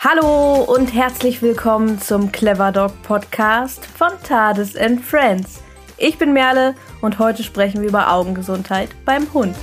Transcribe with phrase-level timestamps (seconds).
[0.00, 5.60] Hallo und herzlich willkommen zum Clever Dog Podcast von Tades and Friends.
[5.96, 9.56] Ich bin Merle und heute sprechen wir über Augengesundheit beim Hund.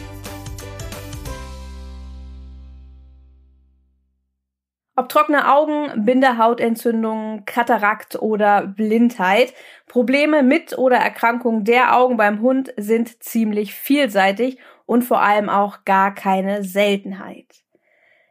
[4.97, 9.53] Ob trockene Augen, Bindehautentzündungen, Katarakt oder Blindheit,
[9.87, 15.85] Probleme mit oder Erkrankungen der Augen beim Hund sind ziemlich vielseitig und vor allem auch
[15.85, 17.64] gar keine Seltenheit.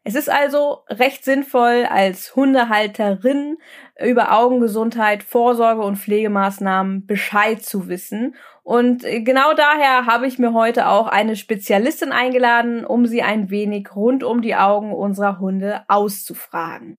[0.06, 3.56] Es ist also recht sinnvoll, als Hundehalterin
[3.98, 8.34] über Augengesundheit, Vorsorge und Pflegemaßnahmen Bescheid zu wissen.
[8.62, 13.96] Und genau daher habe ich mir heute auch eine Spezialistin eingeladen, um sie ein wenig
[13.96, 16.98] rund um die Augen unserer Hunde auszufragen.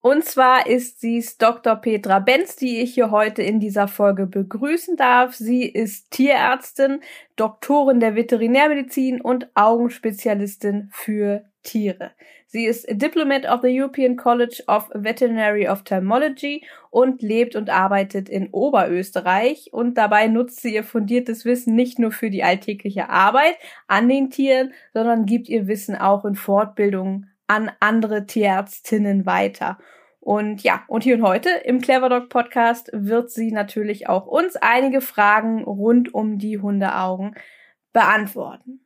[0.00, 1.74] Und zwar ist sie's Dr.
[1.74, 5.34] Petra Benz, die ich hier heute in dieser Folge begrüßen darf.
[5.34, 7.00] Sie ist Tierärztin,
[7.34, 12.12] Doktorin der Veterinärmedizin und Augenspezialistin für Tiere.
[12.46, 18.48] Sie ist Diplomat of the European College of Veterinary Ophthalmology und lebt und arbeitet in
[18.50, 23.56] Oberösterreich und dabei nutzt sie ihr fundiertes Wissen nicht nur für die alltägliche Arbeit
[23.88, 29.78] an den Tieren, sondern gibt ihr Wissen auch in Fortbildungen an andere Tierärztinnen weiter.
[30.20, 34.56] Und ja, und hier und heute im Clever Dog Podcast wird sie natürlich auch uns
[34.56, 37.34] einige Fragen rund um die Hundeaugen
[37.92, 38.84] beantworten.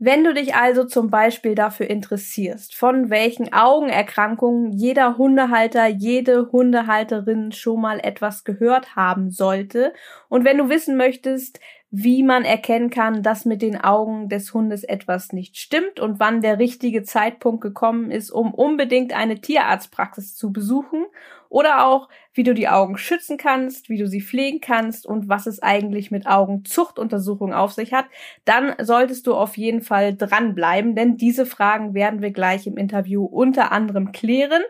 [0.00, 7.50] Wenn du dich also zum Beispiel dafür interessierst, von welchen Augenerkrankungen jeder Hundehalter, jede Hundehalterin
[7.50, 9.92] schon mal etwas gehört haben sollte,
[10.28, 11.58] und wenn du wissen möchtest,
[11.90, 16.42] wie man erkennen kann, dass mit den Augen des Hundes etwas nicht stimmt und wann
[16.42, 21.06] der richtige Zeitpunkt gekommen ist, um unbedingt eine Tierarztpraxis zu besuchen
[21.48, 25.46] oder auch, wie du die Augen schützen kannst, wie du sie pflegen kannst und was
[25.46, 28.04] es eigentlich mit Augenzuchtuntersuchungen auf sich hat,
[28.44, 33.24] dann solltest du auf jeden Fall dranbleiben, denn diese Fragen werden wir gleich im Interview
[33.24, 34.62] unter anderem klären.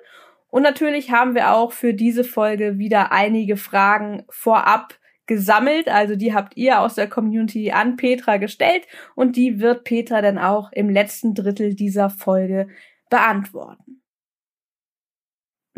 [0.50, 4.97] Und natürlich haben wir auch für diese Folge wieder einige Fragen vorab
[5.28, 5.86] gesammelt.
[5.88, 10.38] Also die habt ihr aus der Community an Petra gestellt und die wird Petra dann
[10.38, 12.66] auch im letzten Drittel dieser Folge
[13.08, 14.02] beantworten.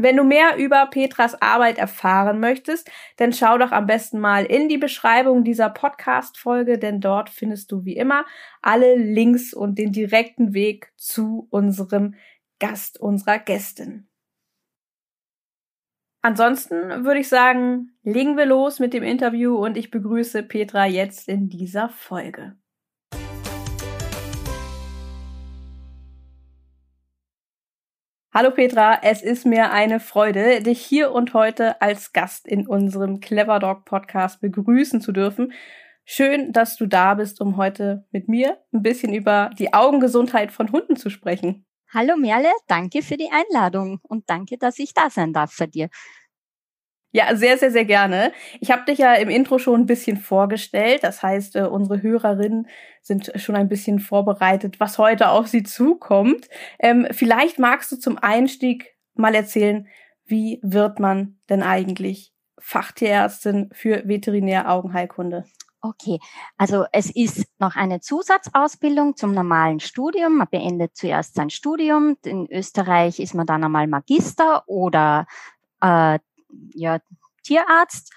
[0.03, 4.71] Wenn du mehr über Petras Arbeit erfahren möchtest, dann schau doch am besten mal in
[4.71, 8.25] die Beschreibung dieser Podcast-Folge, denn dort findest du wie immer
[8.63, 12.15] alle Links und den direkten Weg zu unserem
[12.61, 14.10] Gast, unserer Gästin.
[16.23, 21.29] Ansonsten würde ich sagen, legen wir los mit dem Interview und ich begrüße Petra jetzt
[21.29, 22.57] in dieser Folge.
[28.33, 33.21] Hallo Petra, es ist mir eine Freude, dich hier und heute als Gast in unserem
[33.21, 35.55] Clever Dog Podcast begrüßen zu dürfen.
[36.05, 40.71] Schön, dass du da bist, um heute mit mir ein bisschen über die Augengesundheit von
[40.71, 41.65] Hunden zu sprechen.
[41.93, 45.89] Hallo Merle, danke für die Einladung und danke, dass ich da sein darf für dir.
[47.11, 48.33] Ja, sehr, sehr, sehr gerne.
[48.61, 51.03] Ich habe dich ja im Intro schon ein bisschen vorgestellt.
[51.03, 52.69] Das heißt, äh, unsere Hörerinnen
[53.03, 56.47] sind schon ein bisschen vorbereitet, was heute auf sie zukommt.
[56.79, 59.89] Ähm, vielleicht magst du zum Einstieg mal erzählen,
[60.25, 65.45] wie wird man denn eigentlich Fachtierärztin für Veterinäraugenheilkunde?
[65.83, 66.21] Okay,
[66.59, 70.37] also es ist noch eine Zusatzausbildung zum normalen Studium.
[70.37, 72.19] Man beendet zuerst sein Studium.
[72.23, 75.27] In Österreich ist man dann einmal Magister oder
[75.81, 76.19] äh,
[76.75, 76.99] ja,
[77.43, 78.13] Tierarzt.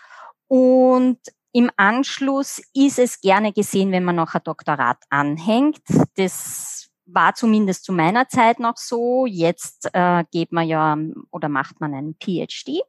[0.48, 1.20] Und
[1.54, 5.82] im Anschluss ist es gerne gesehen, wenn man noch ein Doktorat anhängt.
[6.16, 9.26] Das war zumindest zu meiner Zeit noch so.
[9.26, 10.98] Jetzt äh, geht man ja
[11.32, 12.82] oder macht man einen PhD.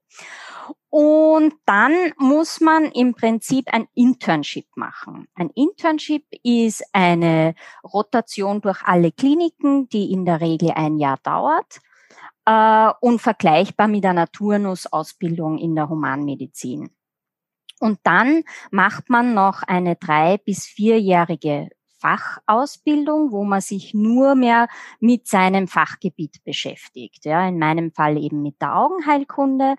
[0.91, 5.27] Und dann muss man im Prinzip ein Internship machen.
[5.35, 11.81] Ein Internship ist eine Rotation durch alle Kliniken, die in der Regel ein Jahr dauert
[12.45, 16.91] äh, und vergleichbar mit einer Turnusausbildung in der Humanmedizin.
[17.81, 21.71] Und dann macht man noch eine drei- bis vierjährige
[22.05, 24.69] Fachausbildung, wo man sich nur mehr
[25.01, 27.25] mit seinem Fachgebiet beschäftigt.
[27.25, 29.77] Ja, in meinem Fall eben mit der Augenheilkunde.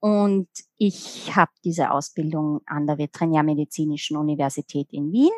[0.00, 5.32] Und ich habe diese Ausbildung an der Veterinärmedizinischen Universität in Wien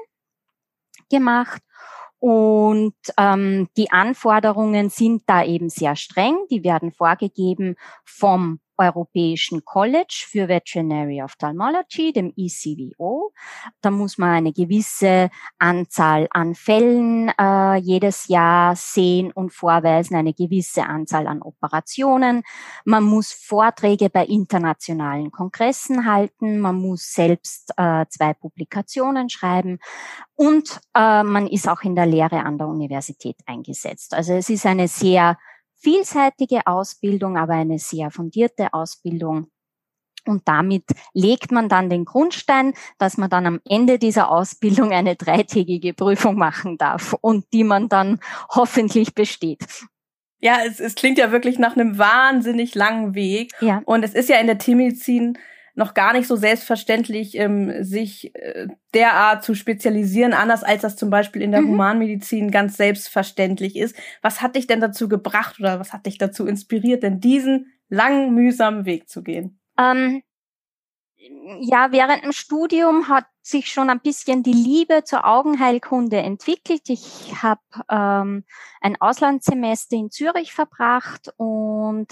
[1.10, 1.62] gemacht.
[2.20, 6.36] Und ähm, die Anforderungen sind da eben sehr streng.
[6.50, 13.32] Die werden vorgegeben vom Europäischen College für Veterinary Ophthalmology, dem ECVO.
[13.80, 20.32] Da muss man eine gewisse Anzahl an Fällen äh, jedes Jahr sehen und vorweisen, eine
[20.32, 22.42] gewisse Anzahl an Operationen.
[22.84, 29.78] Man muss Vorträge bei internationalen Kongressen halten, man muss selbst äh, zwei Publikationen schreiben
[30.34, 34.14] und äh, man ist auch in der Lehre an der Universität eingesetzt.
[34.14, 35.36] Also es ist eine sehr
[35.78, 39.48] vielseitige Ausbildung, aber eine sehr fundierte Ausbildung.
[40.26, 40.84] Und damit
[41.14, 46.36] legt man dann den Grundstein, dass man dann am Ende dieser Ausbildung eine dreitägige Prüfung
[46.36, 48.20] machen darf und die man dann
[48.50, 49.64] hoffentlich besteht.
[50.40, 53.52] Ja, es, es klingt ja wirklich nach einem wahnsinnig langen Weg.
[53.60, 53.82] Ja.
[53.86, 55.38] Und es ist ja in der Tiermedizin
[55.78, 61.08] noch gar nicht so selbstverständlich, ähm, sich äh, derart zu spezialisieren, anders als das zum
[61.08, 61.68] Beispiel in der mhm.
[61.68, 63.96] Humanmedizin ganz selbstverständlich ist.
[64.20, 68.34] Was hat dich denn dazu gebracht oder was hat dich dazu inspiriert, denn diesen langen,
[68.34, 69.60] mühsamen Weg zu gehen?
[69.78, 70.22] Ähm,
[71.60, 76.88] ja, während dem Studium hat sich schon ein bisschen die Liebe zur Augenheilkunde entwickelt.
[76.88, 78.44] Ich habe ähm,
[78.80, 82.08] ein Auslandssemester in Zürich verbracht und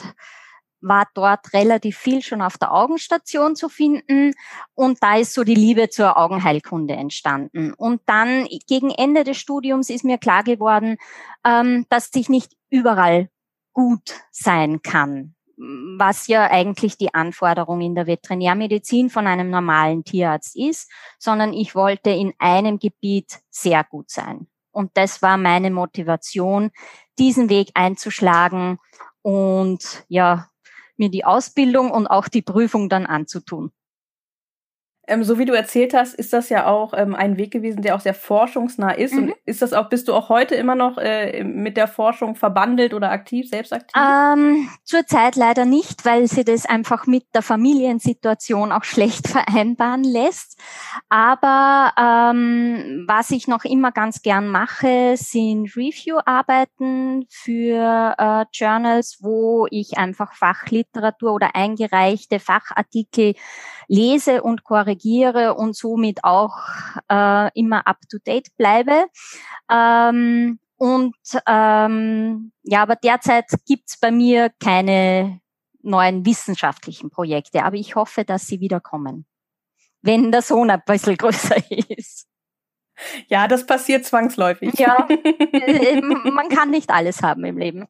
[0.80, 4.32] war dort relativ viel schon auf der Augenstation zu finden
[4.74, 7.72] und da ist so die Liebe zur Augenheilkunde entstanden.
[7.72, 10.96] Und dann gegen Ende des Studiums ist mir klar geworden,
[11.44, 13.28] ähm, dass ich nicht überall
[13.72, 20.56] gut sein kann, was ja eigentlich die Anforderung in der Veterinärmedizin von einem normalen Tierarzt
[20.56, 24.46] ist, sondern ich wollte in einem Gebiet sehr gut sein.
[24.70, 26.70] Und das war meine Motivation,
[27.18, 28.78] diesen Weg einzuschlagen
[29.22, 30.50] und ja,
[30.98, 33.70] mir die Ausbildung und auch die Prüfung dann anzutun.
[35.08, 37.94] Ähm, so wie du erzählt hast, ist das ja auch ähm, ein Weg gewesen, der
[37.94, 39.14] auch sehr forschungsnah ist.
[39.14, 39.18] Mhm.
[39.18, 42.92] Und ist das auch, bist du auch heute immer noch äh, mit der Forschung verbandelt
[42.92, 43.94] oder aktiv, selbst aktiv?
[43.96, 50.58] Ähm, zurzeit leider nicht, weil sie das einfach mit der Familiensituation auch schlecht vereinbaren lässt.
[51.08, 59.68] Aber ähm, was ich noch immer ganz gern mache, sind Review-Arbeiten für äh, Journals, wo
[59.70, 63.34] ich einfach Fachliteratur oder eingereichte Fachartikel
[63.86, 64.95] lese und korrigiere
[65.54, 66.56] und somit auch
[67.10, 69.06] äh, immer up-to-date bleibe.
[69.70, 71.16] Ähm, und
[71.46, 75.40] ähm, ja, aber derzeit gibt's bei mir keine
[75.82, 79.24] neuen wissenschaftlichen Projekte, aber ich hoffe, dass sie wieder kommen,
[80.02, 81.56] wenn der Sohn ein bisschen größer
[81.90, 82.26] ist.
[83.28, 84.78] Ja, das passiert zwangsläufig.
[84.78, 85.06] Ja,
[85.52, 87.86] äh, man kann nicht alles haben im Leben.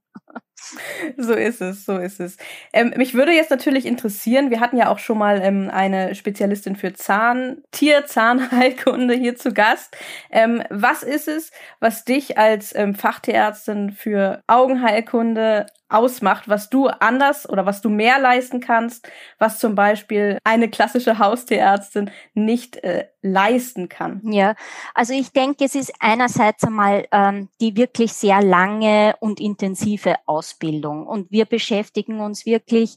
[1.16, 2.36] So ist es, so ist es.
[2.72, 6.76] Ähm, mich würde jetzt natürlich interessieren, wir hatten ja auch schon mal ähm, eine Spezialistin
[6.76, 9.96] für Zahn, Tier-Zahnheilkunde hier zu Gast.
[10.30, 17.48] Ähm, was ist es, was dich als ähm, Fachtierärztin für Augenheilkunde ausmacht, was du anders
[17.48, 23.88] oder was du mehr leisten kannst, was zum Beispiel eine klassische Haustierärztin nicht äh, leisten
[23.88, 24.20] kann.
[24.24, 24.54] Ja,
[24.94, 31.06] also ich denke, es ist einerseits einmal ähm, die wirklich sehr lange und intensive Ausbildung
[31.06, 32.96] und wir beschäftigen uns wirklich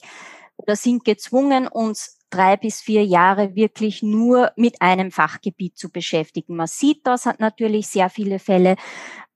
[0.57, 6.55] oder sind gezwungen, uns drei bis vier Jahre wirklich nur mit einem Fachgebiet zu beschäftigen.
[6.55, 8.75] Man sieht das, hat natürlich sehr viele Fälle.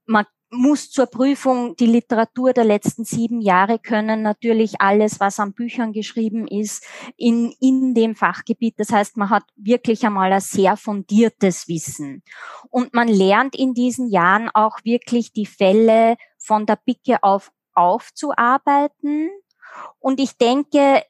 [0.05, 5.53] Man muss zur Prüfung die Literatur der letzten sieben Jahre können, natürlich alles, was an
[5.53, 6.85] Büchern geschrieben ist,
[7.17, 8.75] in, in dem Fachgebiet.
[8.77, 12.23] Das heißt, man hat wirklich einmal ein sehr fundiertes Wissen.
[12.69, 19.29] Und man lernt in diesen Jahren auch wirklich die Fälle von der Picke auf aufzuarbeiten.
[19.99, 21.03] Und ich denke,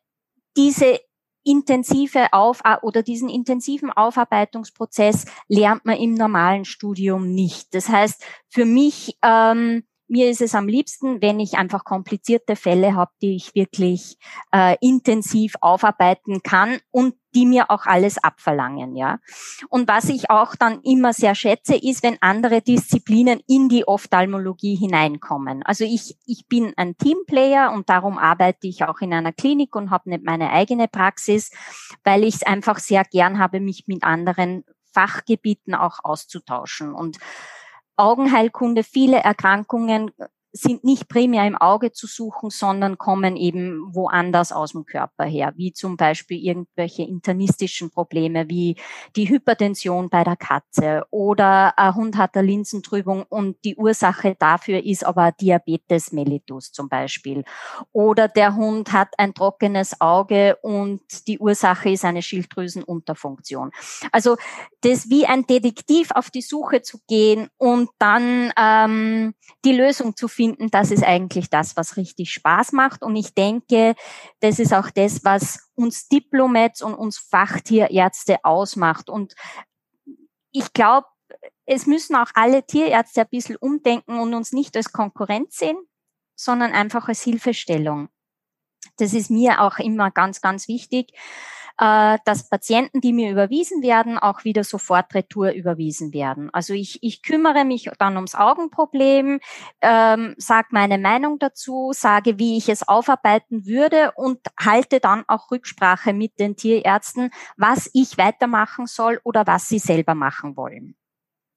[0.55, 0.99] diese
[1.43, 7.73] intensive Auf oder diesen intensiven Aufarbeitungsprozess lernt man im normalen Studium nicht.
[7.73, 12.95] Das heißt, für mich ähm, mir ist es am liebsten, wenn ich einfach komplizierte Fälle
[12.95, 14.17] habe, die ich wirklich
[14.51, 19.17] äh, intensiv aufarbeiten kann und die mir auch alles abverlangen, ja.
[19.69, 24.75] Und was ich auch dann immer sehr schätze, ist, wenn andere Disziplinen in die Ophthalmologie
[24.75, 25.63] hineinkommen.
[25.63, 29.89] Also ich, ich bin ein Teamplayer und darum arbeite ich auch in einer Klinik und
[29.89, 31.49] habe nicht meine eigene Praxis,
[32.03, 36.93] weil ich es einfach sehr gern habe, mich mit anderen Fachgebieten auch auszutauschen.
[36.93, 37.17] Und
[37.95, 40.11] Augenheilkunde, viele Erkrankungen
[40.53, 45.53] sind nicht primär im Auge zu suchen, sondern kommen eben woanders aus dem Körper her,
[45.55, 48.75] wie zum Beispiel irgendwelche internistischen Probleme wie
[49.15, 54.83] die Hypertension bei der Katze oder ein Hund hat eine Linsentrübung und die Ursache dafür
[54.83, 57.43] ist aber Diabetes mellitus zum Beispiel.
[57.91, 63.71] Oder der Hund hat ein trockenes Auge und die Ursache ist eine Schilddrüsenunterfunktion.
[64.11, 64.37] Also
[64.81, 69.33] das wie ein Detektiv auf die Suche zu gehen und dann ähm,
[69.65, 73.01] die Lösung zu finden, finden, das ist eigentlich das, was richtig Spaß macht.
[73.01, 73.95] Und ich denke,
[74.41, 79.09] das ist auch das, was uns Diplomats und uns Fachtierärzte ausmacht.
[79.09, 79.35] Und
[80.51, 81.07] ich glaube,
[81.65, 85.77] es müssen auch alle Tierärzte ein bisschen umdenken und uns nicht als Konkurrenz sehen,
[86.35, 88.09] sondern einfach als Hilfestellung.
[88.97, 91.13] Das ist mir auch immer ganz, ganz wichtig,
[91.79, 96.49] äh, dass Patienten, die mir überwiesen werden, auch wieder sofort retour überwiesen werden.
[96.53, 99.39] Also ich, ich kümmere mich dann ums Augenproblem,
[99.81, 105.51] ähm, sage meine Meinung dazu, sage, wie ich es aufarbeiten würde und halte dann auch
[105.51, 110.95] Rücksprache mit den Tierärzten, was ich weitermachen soll oder was sie selber machen wollen.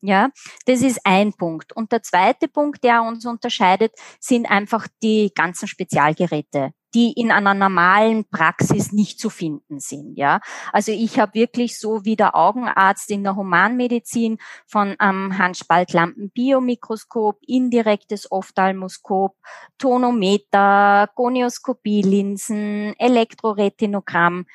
[0.02, 0.30] Ja,
[0.66, 1.72] das ist ein Punkt.
[1.72, 7.52] Und der zweite Punkt, der uns unterscheidet, sind einfach die ganzen Spezialgeräte, die in einer
[7.52, 10.16] normalen Praxis nicht zu finden sind.
[10.16, 10.40] Ja,
[10.72, 18.32] also ich habe wirklich so wie der Augenarzt in der Humanmedizin von ähm, Handspaltlampen-Biomikroskop, indirektes
[18.32, 19.36] Ophthalmoskop,
[19.76, 24.46] Tonometer, Gonioskopielinsen, Elektroretinogramm,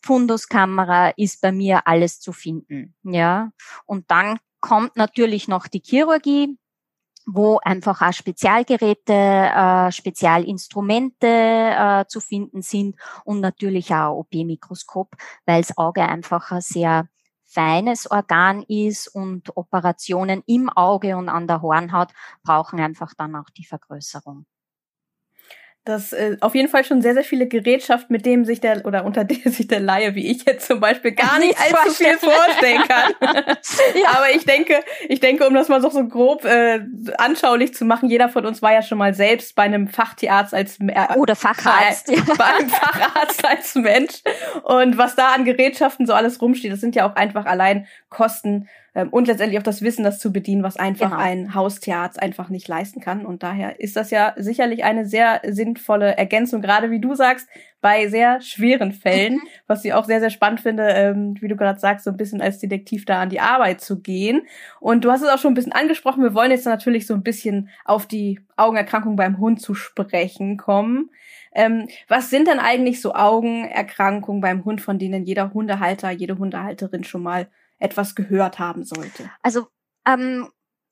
[0.00, 2.94] Funduskamera ist bei mir alles zu finden.
[3.02, 3.50] Ja,
[3.86, 6.56] und dann kommt natürlich noch die Chirurgie,
[7.30, 15.60] wo einfach auch Spezialgeräte, äh, Spezialinstrumente äh, zu finden sind und natürlich auch OP-Mikroskop, weil
[15.60, 17.08] das Auge einfach ein sehr
[17.44, 22.08] feines Organ ist und Operationen im Auge und an der Hornhaut
[22.42, 24.46] brauchen einfach dann auch die Vergrößerung
[25.88, 29.04] dass äh, auf jeden Fall schon sehr, sehr viele Gerätschaften, mit dem sich der oder
[29.04, 32.82] unter der sich der Laie, wie ich jetzt zum Beispiel, gar nicht, allzu viel vorstellen
[32.86, 33.12] kann.
[33.94, 34.10] ja.
[34.10, 36.80] Aber ich denke, ich denke, um das mal so, so grob äh,
[37.16, 40.78] anschaulich zu machen, jeder von uns war ja schon mal selbst bei einem Fachtierarzt als
[40.80, 42.22] äh, oder Facharzt, ja.
[42.38, 44.22] bei einem Facharzt als Mensch.
[44.64, 48.68] Und was da an Gerätschaften so alles rumsteht, das sind ja auch einfach allein Kosten
[49.04, 51.22] und letztendlich auch das Wissen, das zu bedienen, was einfach genau.
[51.22, 53.26] ein Haustierarzt einfach nicht leisten kann.
[53.26, 57.48] Und daher ist das ja sicherlich eine sehr sinnvolle Ergänzung, gerade wie du sagst,
[57.80, 59.42] bei sehr schweren Fällen, mhm.
[59.66, 62.40] was ich auch sehr, sehr spannend finde, ähm, wie du gerade sagst, so ein bisschen
[62.40, 64.42] als Detektiv da an die Arbeit zu gehen.
[64.80, 67.22] Und du hast es auch schon ein bisschen angesprochen, wir wollen jetzt natürlich so ein
[67.22, 71.10] bisschen auf die Augenerkrankung beim Hund zu sprechen kommen.
[71.52, 77.04] Ähm, was sind denn eigentlich so Augenerkrankungen beim Hund, von denen jeder Hundehalter, jede Hundehalterin
[77.04, 77.48] schon mal
[77.78, 79.30] etwas gehört haben sollte?
[79.42, 79.66] Also
[80.06, 80.48] ähm,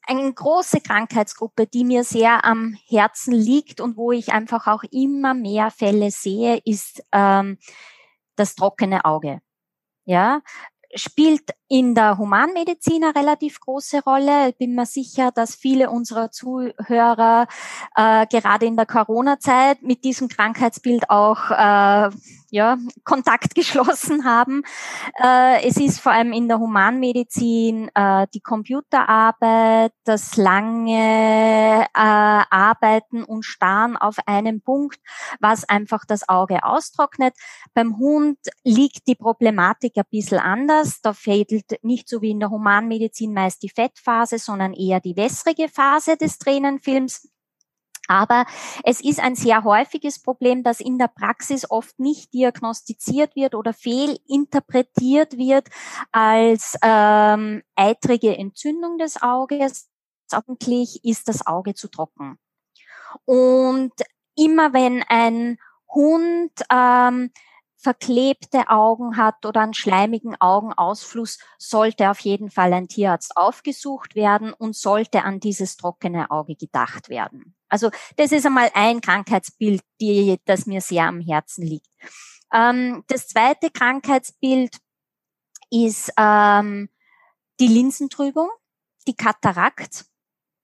[0.06, 5.34] eine große Krankheitsgruppe, die mir sehr am Herzen liegt und wo ich einfach auch immer
[5.34, 7.58] mehr Fälle sehe, ist ähm,
[8.36, 9.40] das trockene Auge.
[10.04, 10.40] Ja,
[10.94, 14.50] spielt in der Humanmedizin eine relativ große Rolle.
[14.50, 17.48] Ich bin mir sicher, dass viele unserer Zuhörer
[17.96, 22.10] äh, gerade in der Corona-Zeit mit diesem Krankheitsbild auch äh,
[22.50, 24.62] ja, Kontakt geschlossen haben.
[25.22, 33.24] Äh, es ist vor allem in der Humanmedizin äh, die Computerarbeit, das lange äh, Arbeiten
[33.24, 35.00] und Starren auf einem Punkt,
[35.40, 37.34] was einfach das Auge austrocknet.
[37.74, 40.75] Beim Hund liegt die Problematik ein bisschen anders.
[41.02, 41.50] Da fehlt
[41.82, 46.38] nicht so wie in der Humanmedizin meist die Fettphase, sondern eher die wässrige Phase des
[46.38, 47.28] Tränenfilms.
[48.08, 48.46] Aber
[48.84, 53.72] es ist ein sehr häufiges Problem, das in der Praxis oft nicht diagnostiziert wird oder
[53.72, 55.68] fehlinterpretiert wird
[56.12, 59.88] als ähm, eitrige Entzündung des Auges.
[60.30, 62.38] Eigentlich ist das Auge zu trocken.
[63.24, 63.92] Und
[64.36, 67.30] immer wenn ein Hund ähm,
[67.76, 74.52] verklebte Augen hat oder einen schleimigen Augenausfluss, sollte auf jeden Fall ein Tierarzt aufgesucht werden
[74.52, 77.54] und sollte an dieses trockene Auge gedacht werden.
[77.68, 81.88] Also das ist einmal ein Krankheitsbild, die, das mir sehr am Herzen liegt.
[82.52, 84.76] Ähm, das zweite Krankheitsbild
[85.70, 86.88] ist ähm,
[87.60, 88.48] die Linsentrübung,
[89.06, 90.06] die Katarakt.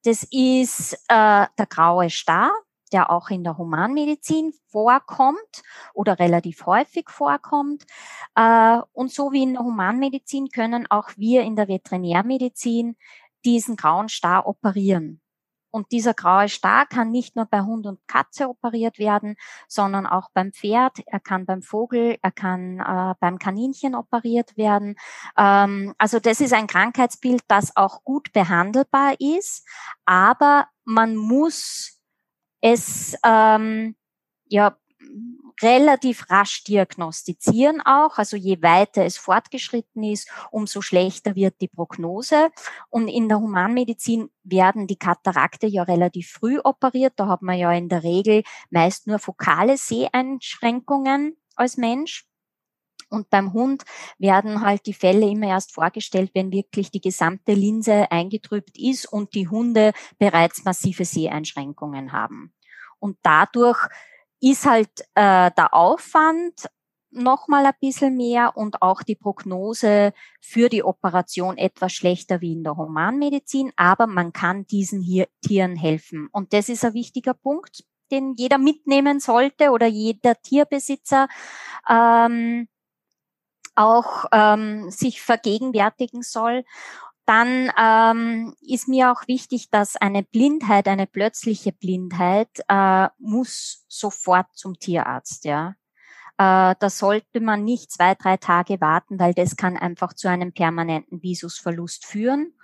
[0.05, 2.53] Das ist äh, der graue Star
[2.93, 5.63] der auch in der Humanmedizin vorkommt
[5.95, 7.85] oder relativ häufig vorkommt.
[8.35, 12.97] Äh, und so wie in der Humanmedizin können auch wir in der Veterinärmedizin
[13.45, 15.23] diesen grauen Star operieren.
[15.73, 20.29] Und dieser graue Star kann nicht nur bei Hund und Katze operiert werden, sondern auch
[20.35, 24.97] beim Pferd, er kann beim Vogel, er kann äh, beim Kaninchen operiert werden.
[25.37, 29.67] Ähm, also das ist ein Krankheitsbild, das auch gut behandelbar ist,
[30.05, 32.02] aber man muss
[32.63, 33.95] es ähm,
[34.49, 34.77] ja
[35.61, 38.19] relativ rasch diagnostizieren auch.
[38.19, 42.51] Also je weiter es fortgeschritten ist, umso schlechter wird die Prognose.
[42.89, 47.15] Und in der Humanmedizin werden die Katarakte ja relativ früh operiert.
[47.17, 52.27] Da hat man ja in der Regel meist nur fokale Seheinschränkungen als Mensch.
[53.13, 53.85] Und beim Hund
[54.19, 59.35] werden halt die Fälle immer erst vorgestellt, wenn wirklich die gesamte Linse eingetrübt ist und
[59.35, 62.55] die Hunde bereits massive Seheinschränkungen haben.
[62.99, 63.79] Und dadurch
[64.41, 66.69] ist halt äh, der Aufwand
[67.13, 72.65] nochmal ein bisschen mehr und auch die Prognose für die Operation etwas schlechter wie in
[72.65, 76.29] der Humanmedizin, aber man kann diesen hier Tieren helfen.
[76.33, 81.29] Und das ist ein wichtiger Punkt, den jeder mitnehmen sollte oder jeder Tierbesitzer.
[81.89, 82.69] Ähm,
[83.75, 86.65] auch ähm, sich vergegenwärtigen soll.
[87.25, 94.49] Dann ähm, ist mir auch wichtig, dass eine Blindheit, eine plötzliche Blindheit, äh, muss sofort
[94.55, 95.45] zum Tierarzt.
[95.45, 95.77] Ja,
[96.39, 100.53] äh, da sollte man nicht zwei, drei Tage warten, weil das kann einfach zu einem
[100.53, 102.55] permanenten Visusverlust führen.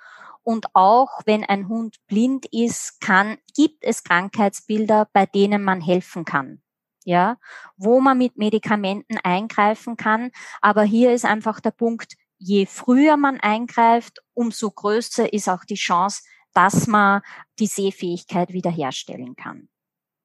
[0.42, 6.24] Und auch wenn ein Hund blind ist, kann, gibt es Krankheitsbilder, bei denen man helfen
[6.24, 6.62] kann
[7.08, 7.38] ja,
[7.78, 10.30] wo man mit Medikamenten eingreifen kann.
[10.60, 15.76] Aber hier ist einfach der Punkt, je früher man eingreift, umso größer ist auch die
[15.76, 16.20] Chance,
[16.52, 17.22] dass man
[17.58, 19.70] die Sehfähigkeit wiederherstellen kann.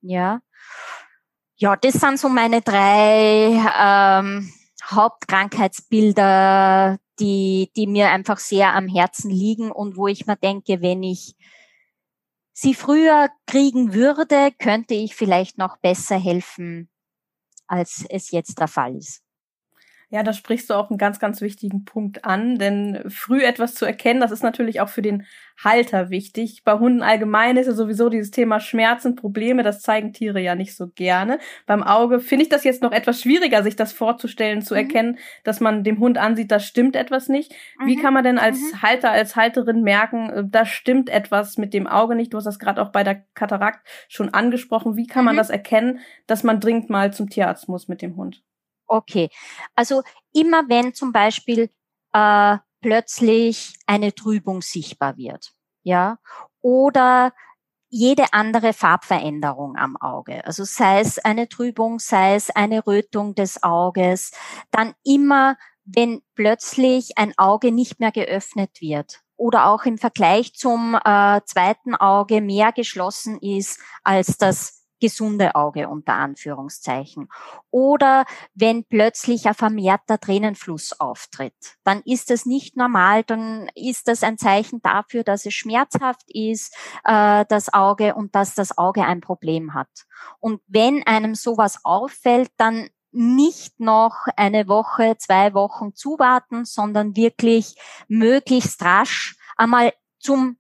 [0.02, 0.42] Ja,
[1.56, 4.52] ja, das sind so meine drei ähm,
[4.84, 11.02] Hauptkrankheitsbilder, die, die mir einfach sehr am Herzen liegen und wo ich mir denke, wenn
[11.04, 11.38] ich
[12.54, 16.90] sie früher kriegen würde, könnte ich vielleicht noch besser helfen,
[17.68, 19.23] als es jetzt der Fall ist.
[20.14, 23.84] Ja, da sprichst du auch einen ganz, ganz wichtigen Punkt an, denn früh etwas zu
[23.84, 25.26] erkennen, das ist natürlich auch für den
[25.58, 26.62] Halter wichtig.
[26.64, 30.76] Bei Hunden allgemein ist ja sowieso dieses Thema Schmerzen, Probleme, das zeigen Tiere ja nicht
[30.76, 31.40] so gerne.
[31.66, 34.82] Beim Auge finde ich das jetzt noch etwas schwieriger, sich das vorzustellen, zu mhm.
[34.82, 37.52] erkennen, dass man dem Hund ansieht, da stimmt etwas nicht.
[37.80, 37.88] Mhm.
[37.88, 38.84] Wie kann man denn als mhm.
[38.84, 42.34] Halter, als Halterin merken, äh, da stimmt etwas mit dem Auge nicht?
[42.34, 44.96] Du hast das gerade auch bei der Katarakt schon angesprochen.
[44.96, 45.40] Wie kann man mhm.
[45.40, 48.44] das erkennen, dass man dringend mal zum Tierarzt muss mit dem Hund?
[48.88, 49.30] Okay,
[49.76, 51.70] also immer wenn zum Beispiel
[52.14, 56.20] äh, plötzlich eine Trübung sichtbar wird, ja,
[56.62, 57.34] oder
[57.90, 63.64] jede andere Farbveränderung am Auge, also sei es eine Trübung, sei es eine Rötung des
[63.64, 64.32] Auges,
[64.72, 70.96] dann immer, wenn plötzlich ein Auge nicht mehr geöffnet wird oder auch im Vergleich zum
[70.96, 77.28] äh, zweiten Auge mehr geschlossen ist als das gesunde Auge unter Anführungszeichen.
[77.72, 84.24] Oder wenn plötzlich ein vermehrter Tränenfluss auftritt, dann ist das nicht normal, dann ist das
[84.24, 89.20] ein Zeichen dafür, dass es schmerzhaft ist, äh, das Auge und dass das Auge ein
[89.20, 89.90] Problem hat.
[90.40, 97.76] Und wenn einem sowas auffällt, dann nicht noch eine Woche, zwei Wochen zuwarten, sondern wirklich
[98.08, 100.58] möglichst rasch einmal zum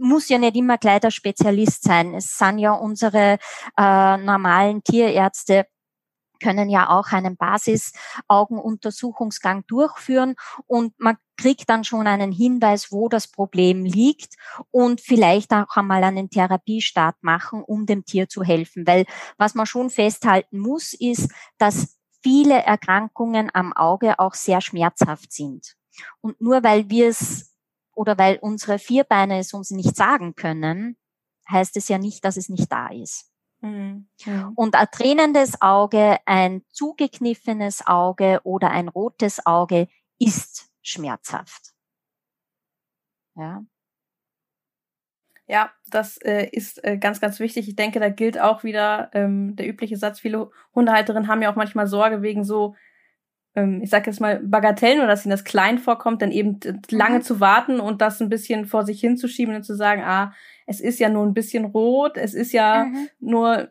[0.00, 2.14] muss ja nicht immer gleich der Spezialist sein.
[2.14, 3.38] Es sind ja unsere
[3.76, 5.66] äh, normalen Tierärzte
[6.40, 10.34] können ja auch einen Basis-Augenuntersuchungsgang durchführen
[10.66, 14.34] und man kriegt dann schon einen Hinweis, wo das Problem liegt
[14.70, 18.86] und vielleicht auch einmal einen Therapiestart machen, um dem Tier zu helfen.
[18.86, 19.06] Weil
[19.36, 25.76] was man schon festhalten muss, ist, dass viele Erkrankungen am Auge auch sehr schmerzhaft sind.
[26.20, 27.54] Und nur weil wir es
[27.98, 30.96] oder weil unsere Vierbeine es uns nicht sagen können,
[31.50, 33.32] heißt es ja nicht, dass es nicht da ist.
[33.60, 34.06] Mhm.
[34.54, 39.88] Und ein tränendes Auge, ein zugekniffenes Auge oder ein rotes Auge
[40.20, 41.72] ist schmerzhaft.
[43.34, 43.64] Ja.
[45.48, 47.68] Ja, das äh, ist äh, ganz, ganz wichtig.
[47.68, 50.20] Ich denke, da gilt auch wieder ähm, der übliche Satz.
[50.20, 52.76] Viele Hundehalterinnen haben ja auch manchmal Sorge wegen so
[53.54, 57.22] ich sag jetzt mal, Bagatellen oder dass ihnen das klein vorkommt, dann eben lange mhm.
[57.22, 60.32] zu warten und das ein bisschen vor sich hinzuschieben und zu sagen, ah,
[60.66, 63.08] es ist ja nur ein bisschen rot, es ist ja mhm.
[63.18, 63.68] nur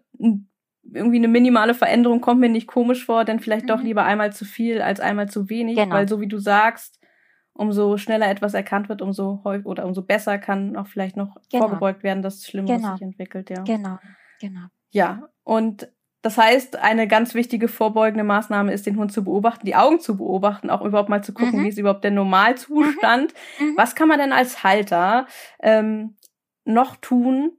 [0.94, 3.70] irgendwie eine minimale Veränderung, kommt mir nicht komisch vor, denn vielleicht mhm.
[3.70, 5.96] doch lieber einmal zu viel als einmal zu wenig, genau.
[5.96, 7.00] weil so wie du sagst,
[7.54, 11.66] umso schneller etwas erkannt wird, umso häufig oder umso besser kann auch vielleicht noch genau.
[11.66, 12.94] vorgebeugt werden, dass Schlimmeres genau.
[12.94, 13.64] sich entwickelt, ja.
[13.64, 14.00] Genau,
[14.40, 14.68] genau.
[14.92, 19.76] Ja, und das heißt, eine ganz wichtige vorbeugende Maßnahme ist, den Hund zu beobachten, die
[19.76, 21.66] Augen zu beobachten, auch überhaupt mal zu gucken, mhm.
[21.66, 23.34] wie ist überhaupt der Normalzustand.
[23.60, 23.68] Mhm.
[23.68, 23.78] mhm.
[23.78, 25.28] Was kann man denn als Halter
[25.62, 26.16] ähm,
[26.66, 27.52] noch tun,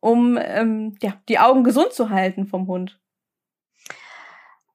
[0.00, 3.00] um ähm, ja, die Augen gesund zu halten vom Hund?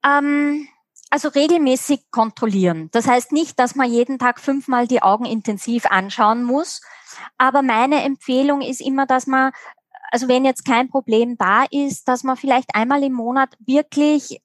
[0.06, 0.67] Ähm,
[1.10, 2.89] also regelmäßig kontrollieren.
[2.91, 6.82] Das heißt nicht, dass man jeden Tag fünfmal die Augen intensiv anschauen muss.
[7.38, 9.54] Aber meine Empfehlung ist immer, dass man
[10.12, 14.41] also wenn jetzt kein Problem da ist, dass man vielleicht einmal im Monat wirklich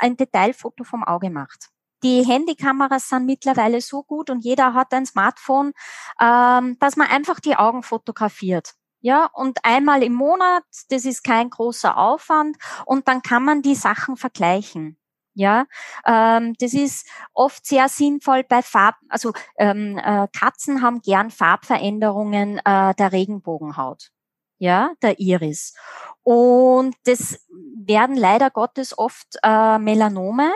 [0.00, 1.68] ein Detailfoto vom Auge macht.
[2.02, 5.72] Die Handykameras sind mittlerweile so gut und jeder hat ein Smartphone,
[6.20, 8.74] ähm, dass man einfach die Augen fotografiert.
[9.00, 13.76] Ja, und einmal im Monat, das ist kein großer Aufwand und dann kann man die
[13.76, 14.98] Sachen vergleichen.
[15.34, 15.66] Ja,
[16.04, 18.96] ähm, das ist oft sehr sinnvoll bei Farb.
[19.08, 24.10] Also ähm, äh, Katzen haben gern Farbveränderungen äh, der Regenbogenhaut,
[24.58, 25.74] ja, der Iris.
[26.22, 27.40] Und das
[27.76, 30.52] werden leider Gottes oft äh, Melanome.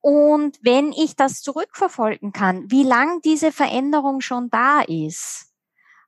[0.00, 5.48] Und wenn ich das zurückverfolgen kann, wie lang diese Veränderung schon da ist,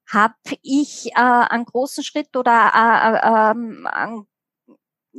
[0.08, 4.26] habe ich äh, einen großen Schritt oder äh, äh, ähm, einen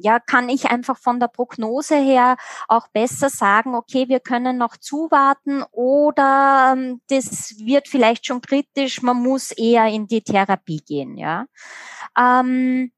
[0.02, 2.38] ja, kann ich einfach von der Prognose her
[2.68, 9.02] auch besser sagen, okay, wir können noch zuwarten oder ähm, das wird vielleicht schon kritisch,
[9.02, 11.46] man muss eher in die Therapie gehen, ja.
[12.18, 12.92] Ähm,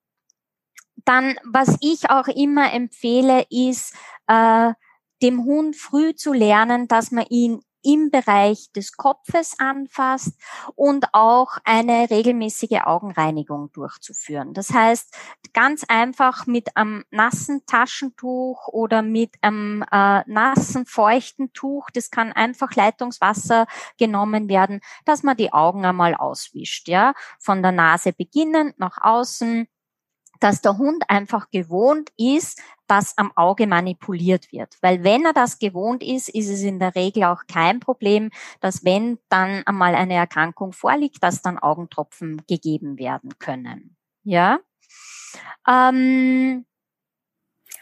[1.06, 3.94] dann, was ich auch immer empfehle, ist,
[4.28, 4.74] äh,
[5.22, 10.40] dem Hund früh zu lernen, dass man ihn im Bereich des Kopfes anfasst
[10.76, 14.54] und auch eine regelmäßige Augenreinigung durchzuführen.
[14.54, 15.14] Das heißt,
[15.54, 22.32] ganz einfach mit einem nassen Taschentuch oder mit einem äh, nassen, feuchten Tuch, das kann
[22.32, 23.68] einfach Leitungswasser
[23.98, 29.68] genommen werden, dass man die Augen einmal auswischt, ja, von der Nase beginnend nach außen,
[30.44, 34.78] dass der Hund einfach gewohnt ist, dass am Auge manipuliert wird.
[34.82, 38.30] Weil wenn er das gewohnt ist, ist es in der Regel auch kein Problem,
[38.60, 43.96] dass wenn dann einmal eine Erkrankung vorliegt, dass dann Augentropfen gegeben werden können.
[44.24, 44.60] Ja.
[45.66, 46.66] Ähm,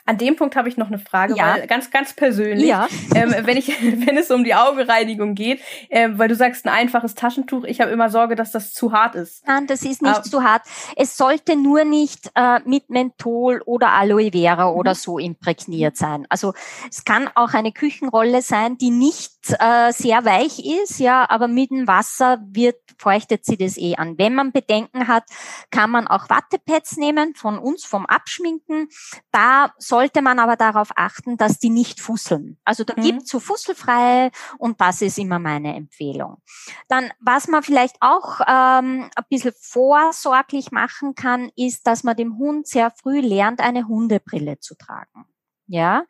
[0.05, 1.55] an dem Punkt habe ich noch eine Frage, ja.
[1.55, 2.87] weil ganz, ganz persönlich, ja.
[3.15, 3.67] ähm, wenn ich,
[4.05, 7.91] wenn es um die Augenreinigung geht, äh, weil du sagst ein einfaches Taschentuch, ich habe
[7.91, 9.45] immer Sorge, dass das zu hart ist.
[9.47, 10.63] Nein, das ist nicht Aber, zu hart.
[10.95, 14.77] Es sollte nur nicht äh, mit Menthol oder Aloe Vera mhm.
[14.77, 16.25] oder so imprägniert sein.
[16.29, 16.53] Also
[16.89, 21.71] es kann auch eine Küchenrolle sein, die nicht äh, sehr weich ist, ja, aber mit
[21.71, 24.17] dem Wasser wird feuchtet sie das eh an.
[24.17, 25.23] Wenn man Bedenken hat,
[25.71, 28.89] kann man auch Wattepads nehmen von uns vom Abschminken.
[29.31, 32.59] Da sollte man aber darauf achten, dass die nicht fusseln.
[32.63, 33.01] Also da mhm.
[33.01, 36.37] gibt so fusselfreie und das ist immer meine Empfehlung.
[36.87, 42.37] Dann, was man vielleicht auch ähm, ein bisschen vorsorglich machen kann, ist, dass man dem
[42.37, 45.25] Hund sehr früh lernt, eine Hundebrille zu tragen.
[45.71, 46.03] Ja,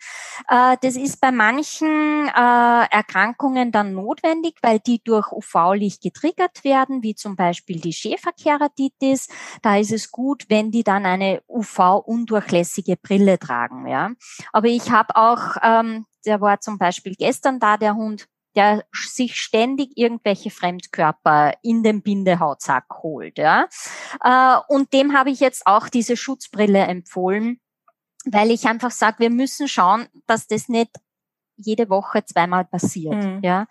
[0.49, 7.03] äh, das ist bei manchen äh, Erkrankungen dann notwendig, weil die durch UV-Licht getriggert werden,
[7.03, 9.27] wie zum Beispiel die Schäferkeratitis.
[9.61, 13.87] Da ist es gut, wenn die dann eine UV-undurchlässige Brille tragen.
[13.87, 14.09] Ja,
[14.51, 19.35] aber ich habe auch, ähm, der war zum Beispiel gestern da, der Hund, der sich
[19.35, 23.37] ständig irgendwelche Fremdkörper in den Bindehautsack holt.
[23.37, 23.67] Ja?
[24.23, 27.59] Äh, und dem habe ich jetzt auch diese Schutzbrille empfohlen,
[28.25, 30.91] weil ich einfach sage, wir müssen schauen, dass das nicht
[31.57, 33.23] jede Woche zweimal passiert.
[33.23, 33.39] Mhm.
[33.43, 33.67] Ja.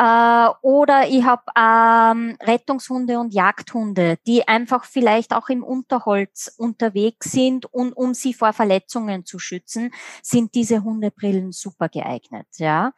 [0.00, 7.30] Äh, oder ich habe ähm, Rettungshunde und Jagdhunde, die einfach vielleicht auch im Unterholz unterwegs
[7.30, 12.46] sind und um sie vor Verletzungen zu schützen, sind diese Hundebrillen super geeignet.
[12.56, 12.92] Ja.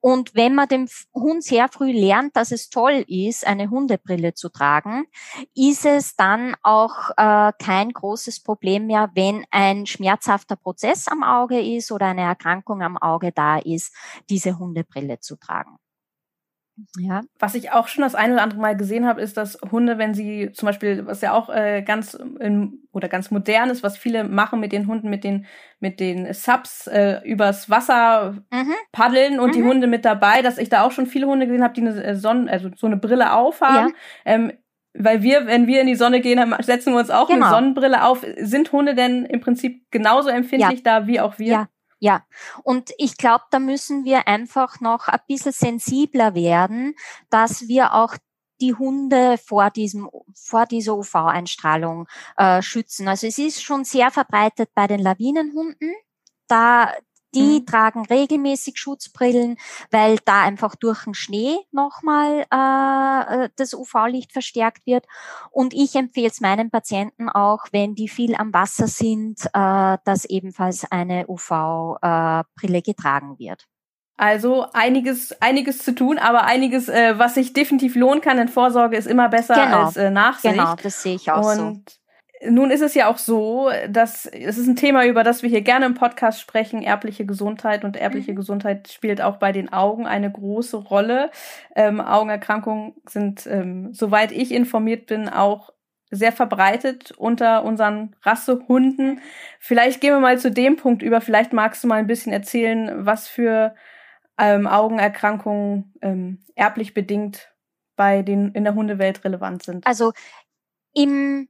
[0.00, 4.48] Und wenn man dem Hund sehr früh lernt, dass es toll ist, eine Hundebrille zu
[4.48, 5.04] tragen,
[5.54, 11.60] ist es dann auch äh, kein großes Problem mehr, wenn ein schmerzhafter Prozess am Auge
[11.60, 13.92] ist oder eine Erkrankung am Auge da ist ist,
[14.30, 15.78] diese Hundebrille zu tragen.
[16.98, 17.22] Ja.
[17.38, 20.12] Was ich auch schon das ein oder andere Mal gesehen habe, ist, dass Hunde, wenn
[20.12, 24.24] sie zum Beispiel, was ja auch äh, ganz in, oder ganz modern ist, was viele
[24.24, 25.46] machen mit den Hunden, mit den
[25.78, 28.74] mit den Subs äh, übers Wasser mhm.
[28.90, 29.52] paddeln und mhm.
[29.52, 32.02] die Hunde mit dabei, dass ich da auch schon viele Hunde gesehen habe, die eine
[32.02, 33.90] äh, Sonne, also so eine Brille aufhaben.
[33.90, 33.94] Ja.
[34.24, 34.52] Ähm,
[34.96, 37.46] weil wir, wenn wir in die Sonne gehen, dann setzen wir uns auch genau.
[37.46, 38.24] eine Sonnenbrille auf.
[38.38, 41.00] Sind Hunde denn im Prinzip genauso empfindlich ja.
[41.00, 41.52] da wie auch wir?
[41.52, 42.24] Ja, ja,
[42.62, 46.94] und ich glaube, da müssen wir einfach noch ein bisschen sensibler werden,
[47.30, 48.16] dass wir auch
[48.60, 53.08] die Hunde vor diesem vor dieser UV-Einstrahlung äh, schützen.
[53.08, 55.92] Also es ist schon sehr verbreitet bei den Lawinenhunden.
[56.46, 56.94] Da
[57.34, 57.66] die mhm.
[57.66, 59.56] tragen regelmäßig Schutzbrillen,
[59.90, 65.06] weil da einfach durch den Schnee nochmal äh, äh das UV-Licht verstärkt wird.
[65.50, 70.24] Und ich empfehle es meinen Patienten auch, wenn die viel am Wasser sind, äh, dass
[70.24, 73.66] ebenfalls eine UV-Brille äh, getragen wird.
[74.16, 78.96] Also einiges, einiges zu tun, aber einiges, äh, was sich definitiv lohnen kann, denn Vorsorge
[78.96, 79.86] ist immer besser genau.
[79.86, 80.54] als äh, Nachsicht.
[80.54, 82.03] Genau, das sehe ich auch Und so
[82.48, 85.62] nun ist es ja auch so, dass es ist ein Thema, über das wir hier
[85.62, 87.84] gerne im Podcast sprechen, erbliche Gesundheit.
[87.84, 88.36] Und erbliche mhm.
[88.36, 91.30] Gesundheit spielt auch bei den Augen eine große Rolle.
[91.74, 95.72] Ähm, Augenerkrankungen sind, ähm, soweit ich informiert bin, auch
[96.10, 99.20] sehr verbreitet unter unseren Rassehunden.
[99.58, 101.20] Vielleicht gehen wir mal zu dem Punkt über.
[101.20, 103.74] Vielleicht magst du mal ein bisschen erzählen, was für
[104.38, 107.50] ähm, Augenerkrankungen ähm, erblich bedingt
[107.96, 109.86] bei den in der Hundewelt relevant sind.
[109.86, 110.12] Also
[110.92, 111.48] im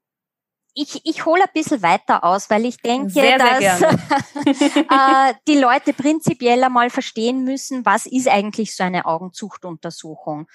[0.75, 3.91] ich, ich hole ein bisschen weiter aus, weil ich denke, sehr, dass sehr
[5.31, 10.49] äh, die Leute prinzipiell einmal verstehen müssen, was ist eigentlich so eine Augenzuchtuntersuchung.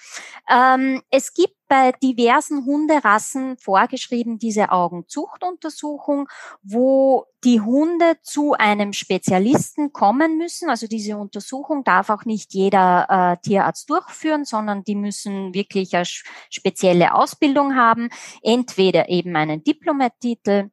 [0.48, 6.28] Ähm, es gibt bei diversen Hunderassen vorgeschrieben diese Augenzuchtuntersuchung,
[6.64, 10.68] wo die Hunde zu einem Spezialisten kommen müssen.
[10.68, 16.06] Also diese Untersuchung darf auch nicht jeder äh, Tierarzt durchführen, sondern die müssen wirklich eine
[16.50, 18.08] spezielle Ausbildung haben,
[18.42, 20.70] entweder eben einen Diplomat-Titel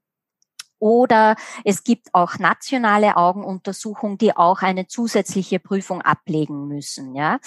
[0.80, 7.16] oder es gibt auch nationale Augenuntersuchungen, die auch eine zusätzliche Prüfung ablegen müssen.
[7.16, 7.40] Ja.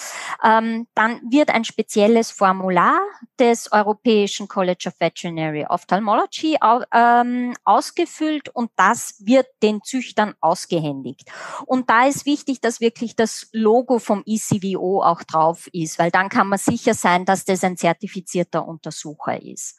[0.43, 2.99] Ähm, dann wird ein spezielles Formular
[3.39, 6.57] des Europäischen College of Veterinary Ophthalmology
[6.93, 11.31] ähm, ausgefüllt und das wird den Züchtern ausgehändigt.
[11.65, 16.29] Und da ist wichtig, dass wirklich das Logo vom ECVO auch drauf ist, weil dann
[16.29, 19.77] kann man sicher sein, dass das ein zertifizierter Untersucher ist.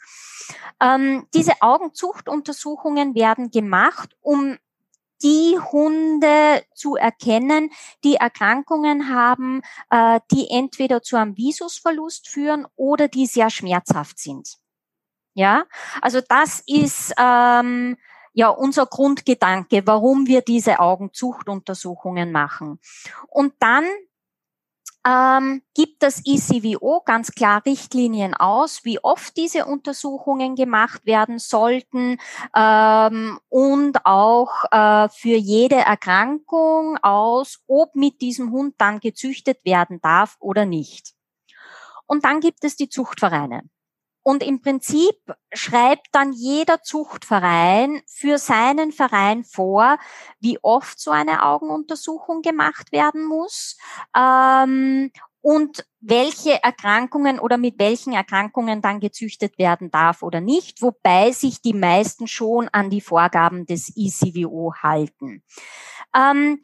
[0.80, 4.56] Ähm, diese Augenzuchtuntersuchungen werden gemacht, um
[5.22, 7.70] die Hunde zu erkennen,
[8.04, 14.56] die Erkrankungen haben, äh, die entweder zu einem Visusverlust führen oder die sehr schmerzhaft sind.
[15.34, 15.64] Ja,
[16.02, 17.96] also das ist ähm,
[18.34, 22.80] ja unser Grundgedanke, warum wir diese Augenzuchtuntersuchungen machen.
[23.28, 23.84] Und dann
[25.06, 32.18] ähm, gibt das ECVO ganz klar Richtlinien aus, wie oft diese Untersuchungen gemacht werden sollten
[32.56, 40.00] ähm, und auch äh, für jede Erkrankung aus, ob mit diesem Hund dann gezüchtet werden
[40.00, 41.14] darf oder nicht.
[42.06, 43.62] Und dann gibt es die Zuchtvereine.
[44.22, 45.16] Und im Prinzip
[45.52, 49.98] schreibt dann jeder Zuchtverein für seinen Verein vor,
[50.38, 53.76] wie oft so eine Augenuntersuchung gemacht werden muss
[54.16, 61.32] ähm, und welche Erkrankungen oder mit welchen Erkrankungen dann gezüchtet werden darf oder nicht, wobei
[61.32, 65.42] sich die meisten schon an die Vorgaben des ECVO halten.
[66.14, 66.62] Ähm,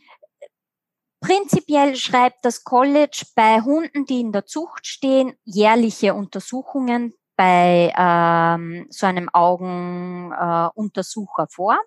[1.21, 8.87] Prinzipiell schreibt das College bei Hunden, die in der Zucht stehen, jährliche Untersuchungen bei ähm,
[8.91, 11.79] so einem Augenuntersucher äh, vor.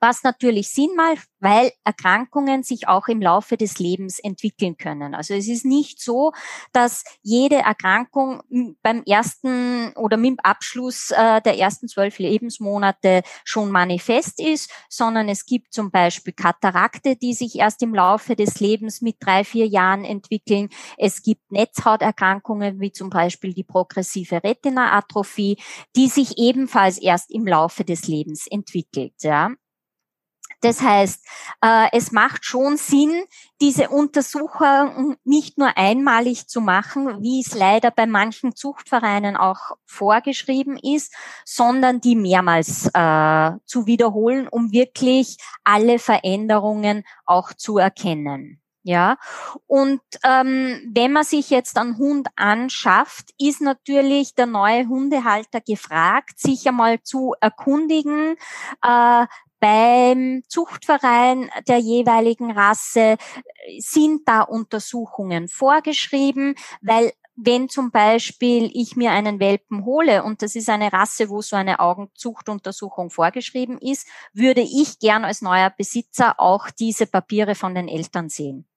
[0.00, 5.14] Was natürlich Sinn macht, weil Erkrankungen sich auch im Laufe des Lebens entwickeln können.
[5.14, 6.32] Also es ist nicht so,
[6.72, 8.42] dass jede Erkrankung
[8.82, 15.46] beim ersten oder mit Abschluss äh, der ersten zwölf Lebensmonate schon manifest ist, sondern es
[15.46, 20.04] gibt zum Beispiel Katarakte, die sich erst im Laufe des Lebens mit drei, vier Jahren
[20.04, 20.68] entwickeln.
[20.96, 25.58] Es gibt Netzhauterkrankungen wie zum Beispiel die progressive Retinaatrophie,
[25.96, 29.14] die sich ebenfalls erst im Laufe des Lebens entwickelt.
[29.22, 29.50] Ja.
[30.60, 31.24] Das heißt,
[31.62, 33.24] äh, es macht schon Sinn,
[33.60, 40.76] diese Untersuchung nicht nur einmalig zu machen, wie es leider bei manchen Zuchtvereinen auch vorgeschrieben
[40.76, 48.60] ist, sondern die mehrmals äh, zu wiederholen, um wirklich alle Veränderungen auch zu erkennen.
[48.84, 49.18] Ja,
[49.66, 56.38] und ähm, wenn man sich jetzt einen Hund anschafft, ist natürlich der neue Hundehalter gefragt,
[56.38, 58.36] sich einmal zu erkundigen,
[58.82, 59.26] äh,
[59.60, 63.16] beim Zuchtverein der jeweiligen Rasse
[63.78, 70.56] sind da Untersuchungen vorgeschrieben, weil wenn zum Beispiel ich mir einen Welpen hole und das
[70.56, 76.40] ist eine Rasse, wo so eine Augenzuchtuntersuchung vorgeschrieben ist, würde ich gern als neuer Besitzer
[76.40, 78.67] auch diese Papiere von den Eltern sehen.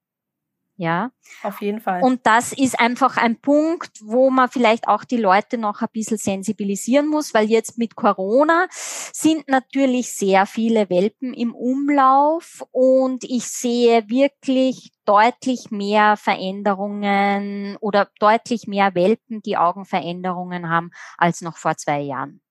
[0.77, 1.11] Ja.
[1.43, 2.01] Auf jeden Fall.
[2.01, 6.17] Und das ist einfach ein Punkt, wo man vielleicht auch die Leute noch ein bisschen
[6.17, 13.45] sensibilisieren muss, weil jetzt mit Corona sind natürlich sehr viele Welpen im Umlauf und ich
[13.45, 21.77] sehe wirklich deutlich mehr Veränderungen oder deutlich mehr Welpen, die Augenveränderungen haben, als noch vor
[21.77, 22.41] zwei Jahren.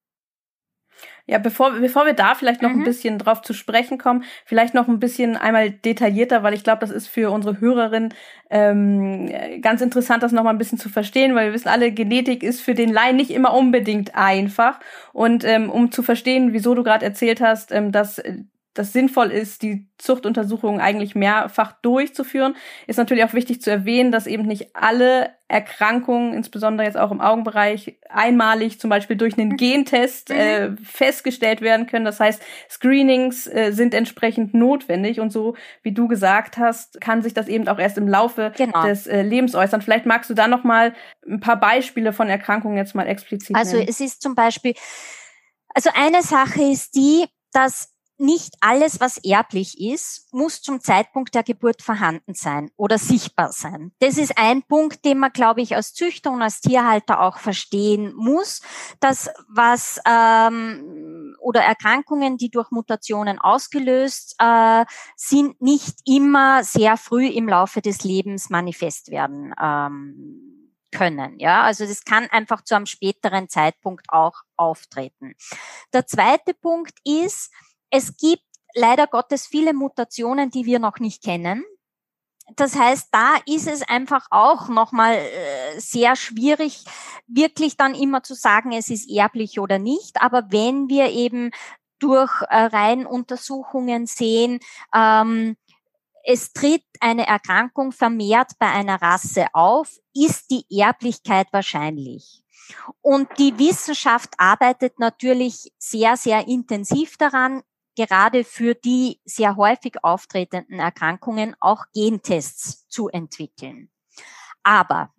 [1.27, 2.81] Ja, bevor, bevor wir da vielleicht noch mhm.
[2.81, 6.81] ein bisschen drauf zu sprechen kommen, vielleicht noch ein bisschen einmal detaillierter, weil ich glaube,
[6.81, 8.13] das ist für unsere Hörerin
[8.49, 12.43] ähm, ganz interessant, das noch mal ein bisschen zu verstehen, weil wir wissen alle, Genetik
[12.43, 14.79] ist für den Laien nicht immer unbedingt einfach.
[15.13, 18.39] Und ähm, um zu verstehen, wieso du gerade erzählt hast, ähm, dass äh,
[18.73, 22.55] das sinnvoll ist, die Zuchtuntersuchungen eigentlich mehrfach durchzuführen,
[22.87, 27.19] ist natürlich auch wichtig zu erwähnen, dass eben nicht alle Erkrankungen, insbesondere jetzt auch im
[27.19, 29.57] Augenbereich, einmalig zum Beispiel durch einen mhm.
[29.57, 30.35] Gentest mhm.
[30.35, 32.05] äh, festgestellt werden können.
[32.05, 37.33] Das heißt, Screenings äh, sind entsprechend notwendig und so, wie du gesagt hast, kann sich
[37.33, 38.83] das eben auch erst im Laufe genau.
[38.83, 39.81] des äh, Lebens äußern.
[39.81, 40.93] Vielleicht magst du da noch mal
[41.27, 43.89] ein paar Beispiele von Erkrankungen jetzt mal explizit Also nennen.
[43.89, 44.73] es ist zum Beispiel,
[45.73, 47.90] also eine Sache ist die, dass
[48.21, 53.91] nicht alles, was erblich ist, muss zum Zeitpunkt der Geburt vorhanden sein oder sichtbar sein.
[53.99, 58.13] Das ist ein Punkt, den man, glaube ich, als Züchter und als Tierhalter auch verstehen
[58.15, 58.61] muss,
[58.99, 67.27] dass was ähm, oder Erkrankungen, die durch Mutationen ausgelöst äh, sind, nicht immer sehr früh
[67.27, 69.53] im Laufe des Lebens manifest werden.
[69.61, 71.39] Ähm, können.
[71.39, 75.33] Ja, also das kann einfach zu einem späteren Zeitpunkt auch auftreten.
[75.93, 77.51] Der zweite Punkt ist,
[77.91, 81.63] es gibt leider Gottes viele Mutationen, die wir noch nicht kennen.
[82.55, 86.83] Das heißt, da ist es einfach auch nochmal äh, sehr schwierig,
[87.27, 90.21] wirklich dann immer zu sagen, es ist erblich oder nicht.
[90.21, 91.51] Aber wenn wir eben
[91.99, 94.59] durch äh, Reihenuntersuchungen sehen,
[94.93, 95.55] ähm,
[96.23, 102.43] es tritt eine Erkrankung vermehrt bei einer Rasse auf, ist die Erblichkeit wahrscheinlich.
[103.01, 107.63] Und die Wissenschaft arbeitet natürlich sehr, sehr intensiv daran,
[107.95, 113.91] gerade für die sehr häufig auftretenden Erkrankungen auch Gentests zu entwickeln.
[114.63, 115.11] Aber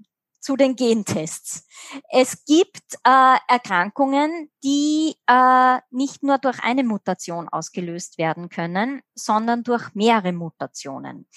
[0.42, 1.64] zu den Gentests.
[2.10, 9.62] Es gibt äh, Erkrankungen, die äh, nicht nur durch eine Mutation ausgelöst werden können, sondern
[9.62, 11.28] durch mehrere Mutationen.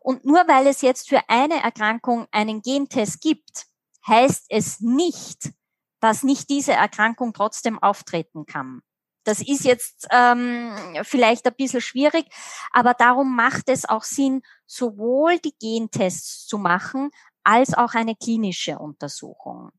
[0.00, 3.66] Und nur weil es jetzt für eine Erkrankung einen Gentest gibt,
[4.06, 5.52] heißt es nicht,
[6.00, 8.82] dass nicht diese Erkrankung trotzdem auftreten kann.
[9.24, 12.26] Das ist jetzt ähm, vielleicht ein bisschen schwierig,
[12.72, 17.10] aber darum macht es auch Sinn, sowohl die Gentests zu machen,
[17.42, 19.70] als auch eine klinische Untersuchung.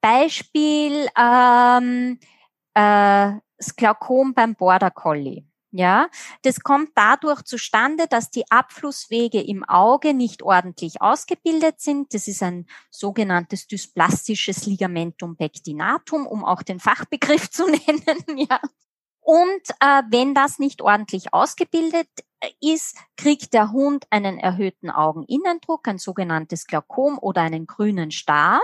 [0.00, 2.18] Beispiel ähm,
[2.74, 3.74] äh, das
[4.34, 5.44] beim Border Collie.
[5.72, 6.08] Ja,
[6.42, 12.12] das kommt dadurch zustande, dass die Abflusswege im Auge nicht ordentlich ausgebildet sind.
[12.12, 18.48] Das ist ein sogenanntes dysplastisches Ligamentum pectinatum, um auch den Fachbegriff zu nennen.
[18.48, 18.60] Ja.
[19.20, 22.08] Und äh, wenn das nicht ordentlich ausgebildet
[22.40, 28.60] äh, ist, kriegt der Hund einen erhöhten Augeninnendruck, ein sogenanntes Glaukom oder einen grünen Star.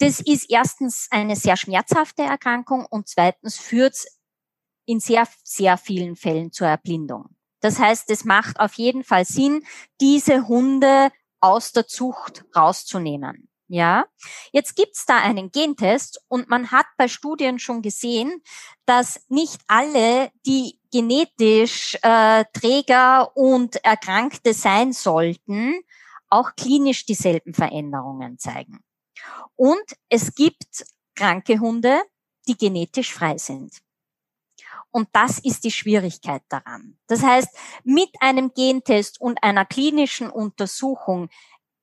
[0.00, 4.19] Das ist erstens eine sehr schmerzhafte Erkrankung und zweitens führt es
[4.90, 7.36] in sehr, sehr vielen Fällen zur Erblindung.
[7.60, 9.64] Das heißt, es macht auf jeden Fall Sinn,
[10.00, 13.48] diese Hunde aus der Zucht rauszunehmen.
[13.68, 14.06] Ja,
[14.50, 18.42] jetzt gibt's da einen Gentest und man hat bei Studien schon gesehen,
[18.84, 25.80] dass nicht alle, die genetisch äh, Träger und Erkrankte sein sollten,
[26.30, 28.80] auch klinisch dieselben Veränderungen zeigen.
[29.54, 32.02] Und es gibt kranke Hunde,
[32.48, 33.80] die genetisch frei sind.
[34.90, 36.98] Und das ist die Schwierigkeit daran.
[37.06, 37.48] Das heißt,
[37.84, 41.28] mit einem Gentest und einer klinischen Untersuchung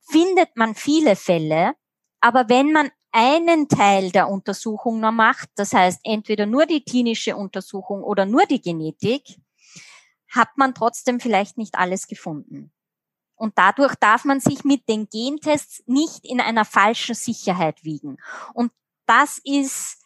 [0.10, 1.74] findet man viele Fälle,
[2.22, 7.36] aber wenn man einen Teil der Untersuchung noch macht, das heißt entweder nur die klinische
[7.36, 9.40] Untersuchung oder nur die Genetik,
[10.30, 12.72] hat man trotzdem vielleicht nicht alles gefunden.
[13.36, 18.18] Und dadurch darf man sich mit den Gentests nicht in einer falschen Sicherheit wiegen.
[18.54, 18.72] Und
[19.06, 20.04] das ist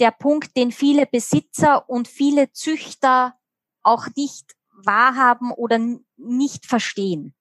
[0.00, 3.34] der Punkt, den viele Besitzer und viele Züchter
[3.82, 4.52] auch nicht
[4.84, 5.78] wahrhaben oder
[6.16, 7.34] nicht verstehen.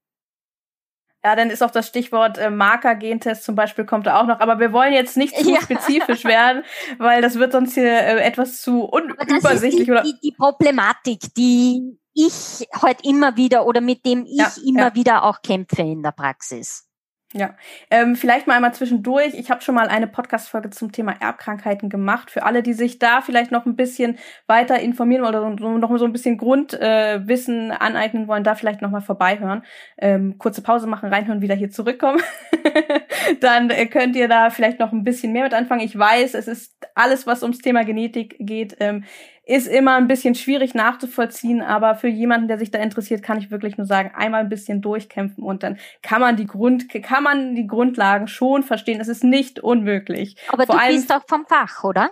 [1.26, 4.42] Ja, dann ist auch das Stichwort äh, Marker-Gentest zum Beispiel kommt da auch noch.
[4.42, 5.60] Aber wir wollen jetzt nicht zu ja.
[5.60, 6.64] spezifisch werden,
[7.00, 9.86] weil das wird sonst hier äh, etwas zu unübersichtlich.
[9.86, 10.04] Die, oder?
[10.04, 14.96] Die, die Problematik, die ich heute immer wieder oder mit dem ich ja, immer ja.
[14.96, 16.85] wieder auch kämpfe in der Praxis.
[17.38, 17.54] Ja,
[17.92, 19.34] ähm, vielleicht mal einmal zwischendurch.
[19.34, 22.32] Ich habe schon mal eine Podcast-Folge zum Thema Erbkrankheiten gemacht.
[22.32, 24.18] Für alle, die sich da vielleicht noch ein bisschen
[24.48, 28.90] weiter informieren oder so, noch so ein bisschen Grundwissen äh, aneignen wollen, da vielleicht noch
[28.90, 29.64] mal vorbeihören.
[29.98, 32.22] Ähm, kurze Pause machen, reinhören, wieder hier zurückkommen.
[33.42, 35.82] Dann äh, könnt ihr da vielleicht noch ein bisschen mehr mit anfangen.
[35.82, 38.78] Ich weiß, es ist alles, was ums Thema Genetik geht.
[38.80, 39.04] Ähm,
[39.46, 43.52] ist immer ein bisschen schwierig nachzuvollziehen, aber für jemanden, der sich da interessiert, kann ich
[43.52, 47.56] wirklich nur sagen, einmal ein bisschen durchkämpfen und dann kann man die Grund, kann man
[47.56, 49.00] die Grundlagen schon verstehen.
[49.00, 50.36] Es ist nicht unmöglich.
[50.48, 52.10] Aber Vor du allem, bist doch vom Fach, oder?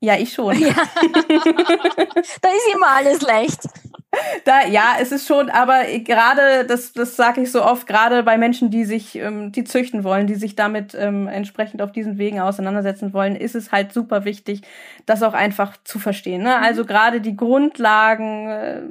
[0.00, 0.58] Ja, ich schon.
[0.58, 0.68] Ja.
[0.74, 3.60] da ist immer alles leicht.
[4.44, 8.38] Da, ja, es ist schon, aber gerade, das, das sage ich so oft, gerade bei
[8.38, 12.40] Menschen, die sich, ähm, die züchten wollen, die sich damit ähm, entsprechend auf diesen Wegen
[12.40, 14.62] auseinandersetzen wollen, ist es halt super wichtig,
[15.04, 16.42] das auch einfach zu verstehen.
[16.42, 16.56] Ne?
[16.58, 16.86] Also mhm.
[16.86, 18.82] gerade die Grundlagen, äh,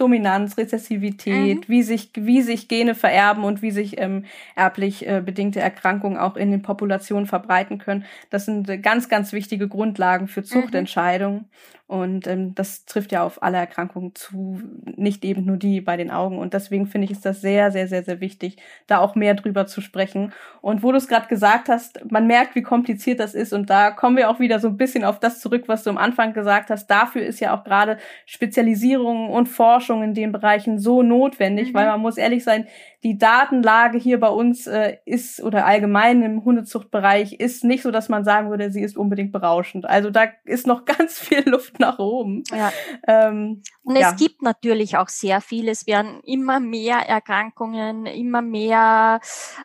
[0.00, 1.72] Dominanz, Rezessivität, mhm.
[1.72, 4.24] wie sich wie sich Gene vererben und wie sich ähm,
[4.56, 8.04] erblich äh, bedingte Erkrankungen auch in den Populationen verbreiten können.
[8.30, 10.46] Das sind äh, ganz ganz wichtige Grundlagen für mhm.
[10.46, 11.38] Zuchtentscheidungen.
[11.40, 11.80] Mhm.
[11.90, 14.62] Und ähm, das trifft ja auf alle Erkrankungen zu,
[14.94, 16.38] nicht eben nur die bei den Augen.
[16.38, 19.66] Und deswegen finde ich, ist das sehr, sehr, sehr, sehr wichtig, da auch mehr drüber
[19.66, 20.32] zu sprechen.
[20.60, 23.52] Und wo du es gerade gesagt hast, man merkt, wie kompliziert das ist.
[23.52, 25.98] Und da kommen wir auch wieder so ein bisschen auf das zurück, was du am
[25.98, 26.86] Anfang gesagt hast.
[26.86, 31.74] Dafür ist ja auch gerade Spezialisierung und Forschung in den Bereichen so notwendig, mhm.
[31.74, 32.66] weil man muss ehrlich sein,
[33.02, 38.08] die Datenlage hier bei uns äh, ist oder allgemein im Hundezuchtbereich ist nicht so, dass
[38.08, 39.86] man sagen würde, sie ist unbedingt berauschend.
[39.86, 42.44] Also da ist noch ganz viel Luft nach oben.
[42.50, 42.72] Ja.
[43.06, 44.12] Ähm, Und es ja.
[44.12, 45.68] gibt natürlich auch sehr viel.
[45.68, 49.20] Es werden immer mehr Erkrankungen, immer mehr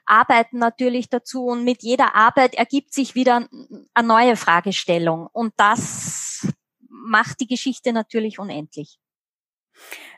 [0.06, 1.46] Arbeiten natürlich dazu.
[1.46, 3.48] Und mit jeder Arbeit ergibt sich wieder
[3.94, 5.28] eine neue Fragestellung.
[5.32, 6.48] Und das
[6.90, 8.98] macht die Geschichte natürlich unendlich.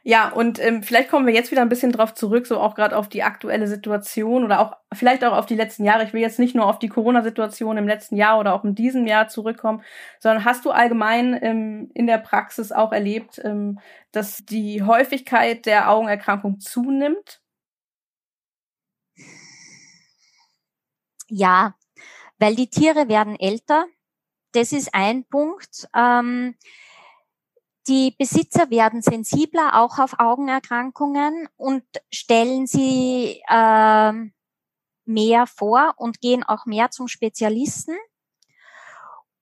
[0.03, 2.95] Ja, und ähm, vielleicht kommen wir jetzt wieder ein bisschen drauf zurück, so auch gerade
[2.95, 6.05] auf die aktuelle Situation oder auch vielleicht auch auf die letzten Jahre.
[6.05, 9.05] Ich will jetzt nicht nur auf die Corona-Situation im letzten Jahr oder auch in diesem
[9.05, 9.83] Jahr zurückkommen,
[10.19, 13.79] sondern hast du allgemein ähm, in der Praxis auch erlebt, ähm,
[14.13, 17.41] dass die Häufigkeit der Augenerkrankung zunimmt?
[21.29, 21.75] Ja,
[22.39, 23.85] weil die Tiere werden älter.
[24.53, 25.87] Das ist ein Punkt.
[25.95, 26.55] Ähm,
[27.87, 34.13] die Besitzer werden sensibler auch auf Augenerkrankungen und stellen sie äh,
[35.05, 37.95] mehr vor und gehen auch mehr zum Spezialisten.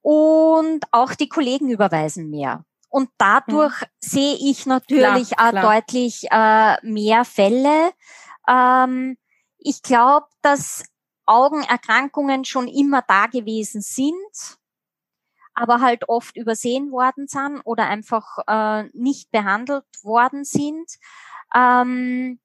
[0.01, 2.63] Und auch die Kollegen überweisen mehr.
[2.89, 3.87] Und dadurch hm.
[3.99, 5.73] sehe ich natürlich klar, auch klar.
[5.81, 7.91] deutlich äh, mehr Fälle.
[8.47, 9.17] Ähm,
[9.57, 10.83] ich glaube, dass
[11.25, 14.59] Augenerkrankungen schon immer da gewesen sind
[15.55, 20.91] aber halt oft übersehen worden sind oder einfach äh, nicht behandelt worden sind.
[21.55, 22.39] Ähm,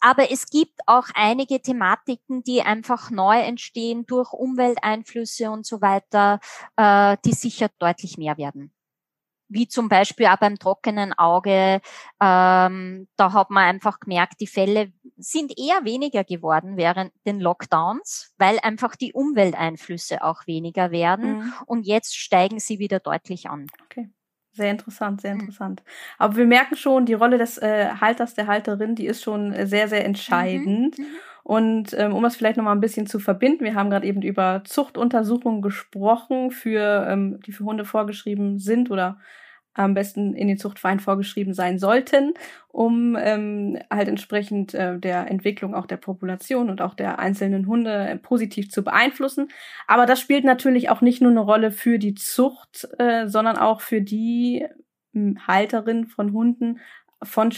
[0.00, 6.40] aber es gibt auch einige Thematiken, die einfach neu entstehen durch Umwelteinflüsse und so weiter,
[6.76, 8.72] äh, die sicher deutlich mehr werden
[9.52, 11.80] wie zum Beispiel auch beim trockenen Auge.
[12.20, 18.32] Ähm, da hat man einfach gemerkt, die Fälle sind eher weniger geworden während den Lockdowns,
[18.38, 21.38] weil einfach die Umwelteinflüsse auch weniger werden.
[21.38, 21.52] Mhm.
[21.66, 23.66] Und jetzt steigen sie wieder deutlich an.
[23.84, 24.10] Okay.
[24.54, 25.40] Sehr interessant, sehr mhm.
[25.40, 25.82] interessant.
[26.18, 29.88] Aber wir merken schon, die Rolle des äh, Halters, der Halterin, die ist schon sehr,
[29.88, 30.98] sehr entscheidend.
[30.98, 31.04] Mhm.
[31.04, 31.10] Mhm.
[31.44, 34.62] Und ähm, um das vielleicht nochmal ein bisschen zu verbinden, wir haben gerade eben über
[34.64, 39.18] Zuchtuntersuchungen gesprochen, für, ähm, die für Hunde vorgeschrieben sind oder
[39.74, 42.34] am besten in den Zuchtverein vorgeschrieben sein sollten,
[42.68, 47.90] um ähm, halt entsprechend äh, der Entwicklung auch der Population und auch der einzelnen Hunde
[47.90, 49.48] äh, positiv zu beeinflussen.
[49.86, 53.80] Aber das spielt natürlich auch nicht nur eine Rolle für die Zucht, äh, sondern auch
[53.80, 54.66] für die
[55.14, 56.80] äh, Halterin von Hunden
[57.22, 57.52] von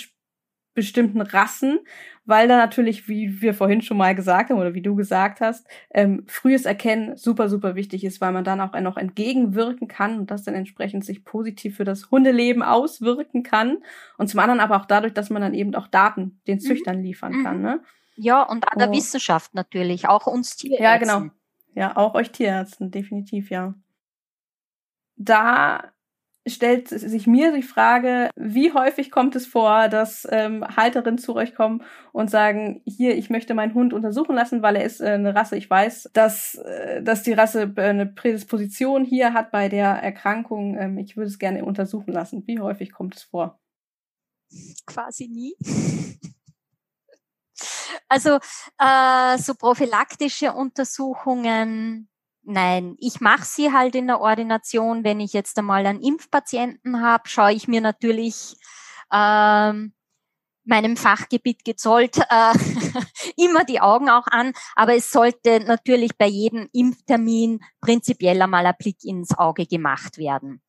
[0.75, 1.79] bestimmten Rassen,
[2.25, 5.67] weil da natürlich, wie wir vorhin schon mal gesagt haben oder wie du gesagt hast,
[5.91, 10.31] ähm, frühes Erkennen super, super wichtig ist, weil man dann auch noch entgegenwirken kann und
[10.31, 13.79] das dann entsprechend sich positiv für das Hundeleben auswirken kann.
[14.19, 16.61] Und zum anderen aber auch dadurch, dass man dann eben auch Daten den mhm.
[16.61, 17.61] Züchtern liefern kann.
[17.61, 17.81] Ne?
[18.17, 18.93] Ja, und an der oh.
[18.93, 20.85] Wissenschaft natürlich, auch uns Tierärzten.
[20.85, 21.31] Ja, genau.
[21.75, 23.75] Ja, auch euch Tierärzten, definitiv, ja.
[25.17, 25.94] Da
[26.47, 31.55] stellt sich mir die Frage, wie häufig kommt es vor, dass ähm, Halterinnen zu euch
[31.55, 31.83] kommen
[32.13, 35.57] und sagen, hier, ich möchte meinen Hund untersuchen lassen, weil er ist äh, eine Rasse,
[35.57, 40.77] ich weiß, dass, äh, dass die Rasse äh, eine Prädisposition hier hat bei der Erkrankung,
[40.79, 42.47] ähm, ich würde es gerne untersuchen lassen.
[42.47, 43.59] Wie häufig kommt es vor?
[44.87, 45.55] Quasi nie.
[48.09, 48.39] Also
[48.79, 52.09] äh, so prophylaktische Untersuchungen
[52.47, 55.03] Nein, ich mache sie halt in der Ordination.
[55.03, 58.57] Wenn ich jetzt einmal einen Impfpatienten habe, schaue ich mir natürlich
[59.11, 59.95] ähm,
[60.65, 62.53] meinem Fachgebiet gezollt äh,
[63.37, 64.53] immer die Augen auch an.
[64.77, 70.61] Aber es sollte natürlich bei jedem Impftermin prinzipiell einmal ein Blick ins Auge gemacht werden.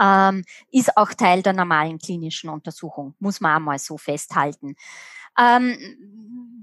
[0.00, 4.74] Ähm, ist auch Teil der normalen klinischen Untersuchung, muss man einmal so festhalten.
[5.38, 5.78] Ähm,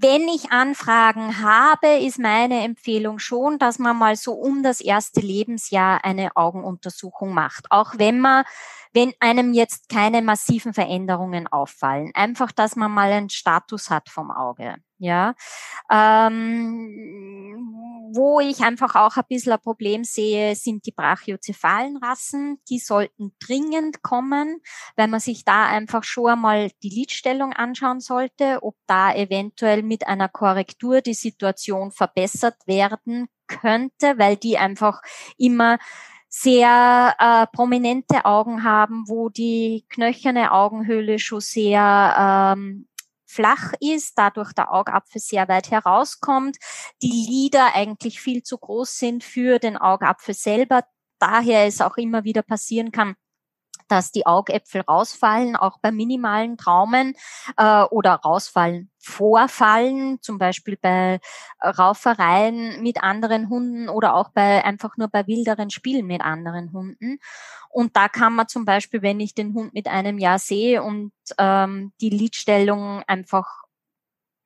[0.02, 5.20] wenn ich Anfragen habe, ist meine Empfehlung schon, dass man mal so um das erste
[5.20, 7.66] Lebensjahr eine Augenuntersuchung macht.
[7.70, 8.44] Auch wenn man,
[8.92, 12.10] wenn einem jetzt keine massiven Veränderungen auffallen.
[12.14, 14.76] Einfach, dass man mal einen Status hat vom Auge.
[15.02, 15.34] Ja,
[15.90, 17.56] ähm,
[18.12, 22.60] wo ich einfach auch ein bisschen ein Problem sehe, sind die brachiozephalen Rassen.
[22.68, 24.60] Die sollten dringend kommen,
[24.96, 30.06] weil man sich da einfach schon einmal die Lidstellung anschauen sollte, ob da eventuell mit
[30.06, 35.00] einer Korrektur die Situation verbessert werden könnte, weil die einfach
[35.38, 35.78] immer
[36.32, 42.86] sehr äh, prominente Augen haben, wo die knöcherne Augenhöhle schon sehr ähm,
[43.26, 46.56] flach ist, dadurch der Augapfel sehr weit herauskommt,
[47.02, 50.84] die Lider eigentlich viel zu groß sind für den Augapfel selber,
[51.18, 53.16] daher es auch immer wieder passieren kann,
[53.90, 57.14] dass die Augäpfel rausfallen, auch bei minimalen Traumen
[57.56, 61.20] äh, oder rausfallen, vorfallen, zum Beispiel bei
[61.62, 67.18] Raufereien mit anderen Hunden oder auch bei einfach nur bei wilderen Spielen mit anderen Hunden.
[67.68, 71.12] Und da kann man zum Beispiel, wenn ich den Hund mit einem Jahr sehe und
[71.38, 73.64] ähm, die Lidstellung einfach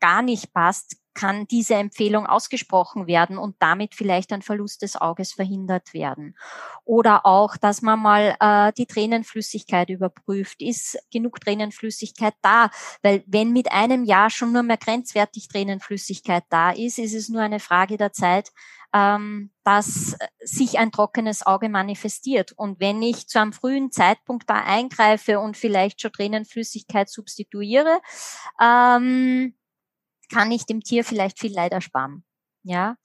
[0.00, 5.32] gar nicht passt, kann diese Empfehlung ausgesprochen werden und damit vielleicht ein Verlust des Auges
[5.32, 6.36] verhindert werden.
[6.84, 10.60] Oder auch, dass man mal äh, die Tränenflüssigkeit überprüft.
[10.60, 12.70] Ist genug Tränenflüssigkeit da?
[13.02, 17.42] Weil wenn mit einem Jahr schon nur mehr grenzwertig Tränenflüssigkeit da ist, ist es nur
[17.42, 18.50] eine Frage der Zeit,
[18.94, 22.52] ähm, dass sich ein trockenes Auge manifestiert.
[22.52, 28.00] Und wenn ich zu einem frühen Zeitpunkt da eingreife und vielleicht schon Tränenflüssigkeit substituiere,
[28.60, 29.54] ähm,
[30.28, 32.24] kann ich dem Tier vielleicht viel Leid ersparen.
[32.64, 32.96] Ja.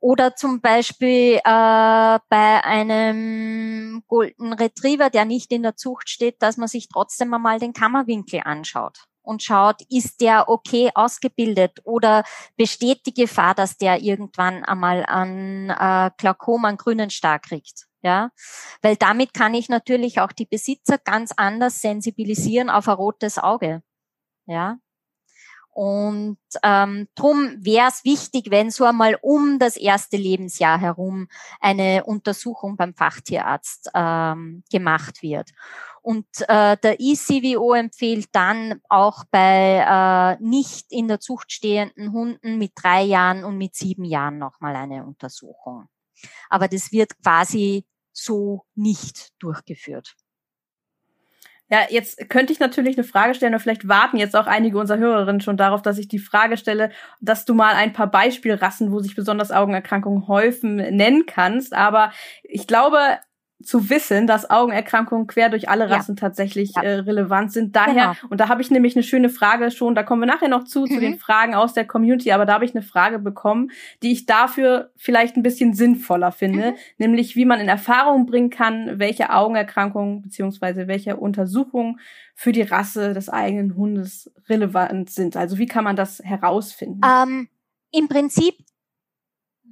[0.00, 6.56] Oder zum Beispiel äh, bei einem Golden Retriever, der nicht in der Zucht steht, dass
[6.56, 12.24] man sich trotzdem einmal den Kammerwinkel anschaut und schaut, ist der okay ausgebildet oder
[12.56, 17.86] besteht die Gefahr, dass der irgendwann einmal an äh, Glaukom, an grünen Star kriegt.
[18.02, 18.30] Ja,
[18.82, 23.82] weil damit kann ich natürlich auch die Besitzer ganz anders sensibilisieren auf ein rotes Auge.
[24.46, 24.78] Ja,
[25.76, 31.28] und ähm, drum wäre es wichtig, wenn so einmal um das erste Lebensjahr herum
[31.60, 35.50] eine Untersuchung beim Fachtierarzt ähm, gemacht wird.
[36.00, 42.56] Und äh, der ECWO empfiehlt dann auch bei äh, nicht in der Zucht stehenden Hunden
[42.56, 45.88] mit drei Jahren und mit sieben Jahren nochmal eine Untersuchung.
[46.48, 50.16] Aber das wird quasi so nicht durchgeführt.
[51.68, 54.98] Ja, jetzt könnte ich natürlich eine Frage stellen, oder vielleicht warten jetzt auch einige unserer
[54.98, 56.90] Hörerinnen schon darauf, dass ich die Frage stelle,
[57.20, 61.74] dass du mal ein paar Beispielrassen, wo sich besonders Augenerkrankungen häufen, nennen kannst.
[61.74, 62.12] Aber
[62.44, 63.18] ich glaube,
[63.62, 66.20] zu wissen, dass Augenerkrankungen quer durch alle Rassen ja.
[66.20, 66.82] tatsächlich ja.
[66.82, 67.74] Äh, relevant sind.
[67.74, 68.30] Daher, genau.
[68.30, 70.82] und da habe ich nämlich eine schöne Frage schon, da kommen wir nachher noch zu,
[70.82, 70.86] mhm.
[70.86, 71.18] zu den mhm.
[71.18, 73.70] Fragen aus der Community, aber da habe ich eine Frage bekommen,
[74.02, 76.76] die ich dafür vielleicht ein bisschen sinnvoller finde, mhm.
[76.98, 81.98] nämlich wie man in Erfahrung bringen kann, welche Augenerkrankungen beziehungsweise welche Untersuchungen
[82.34, 85.34] für die Rasse des eigenen Hundes relevant sind.
[85.34, 87.00] Also wie kann man das herausfinden?
[87.04, 87.48] Ähm,
[87.90, 88.54] Im Prinzip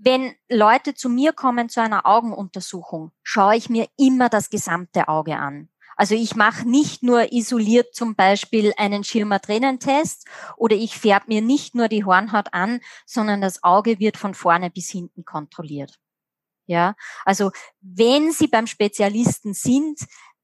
[0.00, 5.36] wenn Leute zu mir kommen zu einer Augenuntersuchung, schaue ich mir immer das gesamte Auge
[5.36, 5.68] an.
[5.96, 10.26] Also ich mache nicht nur isoliert zum Beispiel einen Schirmer-Tränentest
[10.56, 14.70] oder ich färbe mir nicht nur die Hornhaut an, sondern das Auge wird von vorne
[14.70, 15.98] bis hinten kontrolliert.
[16.66, 20.00] Ja, also wenn Sie beim Spezialisten sind,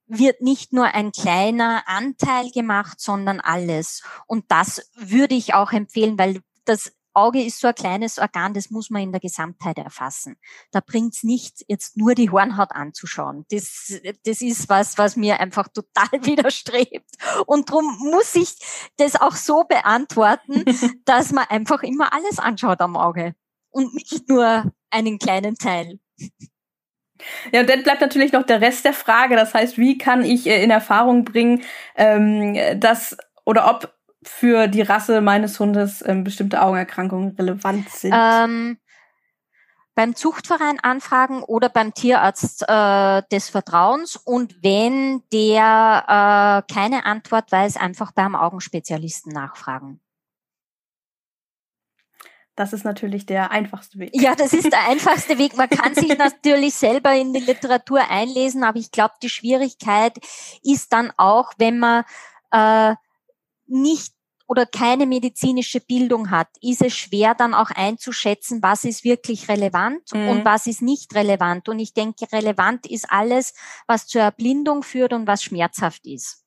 [0.06, 4.02] wird nicht nur ein kleiner Anteil gemacht, sondern alles.
[4.26, 8.70] Und das würde ich auch empfehlen, weil das Auge ist so ein kleines Organ, das
[8.70, 10.36] muss man in der Gesamtheit erfassen.
[10.70, 13.44] Da bringt's nicht, jetzt nur die Hornhaut anzuschauen.
[13.50, 17.10] Das, das ist was, was mir einfach total widerstrebt.
[17.46, 18.54] Und darum muss ich
[18.96, 20.64] das auch so beantworten,
[21.04, 23.34] dass man einfach immer alles anschaut am Auge
[23.70, 25.98] und nicht nur einen kleinen Teil.
[27.52, 29.36] Ja, und dann bleibt natürlich noch der Rest der Frage.
[29.36, 31.62] Das heißt, wie kann ich äh, in Erfahrung bringen,
[31.96, 33.92] ähm, dass oder ob
[34.22, 38.14] für die Rasse meines Hundes ähm, bestimmte Augenerkrankungen relevant sind?
[38.16, 38.78] Ähm,
[39.94, 47.50] beim Zuchtverein anfragen oder beim Tierarzt äh, des Vertrauens und wenn der äh, keine Antwort
[47.52, 50.00] weiß, einfach beim Augenspezialisten nachfragen.
[52.56, 54.10] Das ist natürlich der einfachste Weg.
[54.12, 55.56] Ja, das ist der einfachste Weg.
[55.56, 60.12] Man kann sich natürlich selber in die Literatur einlesen, aber ich glaube, die Schwierigkeit
[60.62, 62.04] ist dann auch, wenn man
[62.50, 62.94] äh,
[63.70, 64.12] nicht
[64.50, 70.12] oder keine medizinische Bildung hat, ist es schwer dann auch einzuschätzen, was ist wirklich relevant
[70.12, 70.28] mhm.
[70.28, 71.68] und was ist nicht relevant.
[71.68, 73.54] Und ich denke, relevant ist alles,
[73.86, 76.44] was zur Erblindung führt und was schmerzhaft ist.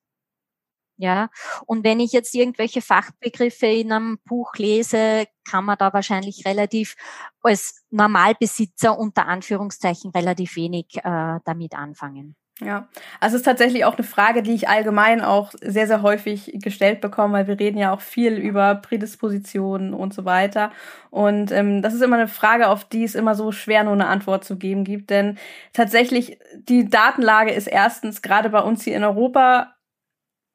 [0.98, 1.30] Ja,
[1.66, 6.96] und wenn ich jetzt irgendwelche Fachbegriffe in einem Buch lese, kann man da wahrscheinlich relativ
[7.42, 12.36] als Normalbesitzer unter Anführungszeichen relativ wenig äh, damit anfangen.
[12.62, 12.88] Ja,
[13.20, 17.02] also es ist tatsächlich auch eine Frage, die ich allgemein auch sehr, sehr häufig gestellt
[17.02, 20.72] bekomme, weil wir reden ja auch viel über Prädispositionen und so weiter.
[21.10, 24.06] Und ähm, das ist immer eine Frage, auf die es immer so schwer nur eine
[24.06, 25.10] Antwort zu geben gibt.
[25.10, 25.40] Denn
[25.74, 29.74] tatsächlich, die Datenlage ist erstens gerade bei uns hier in Europa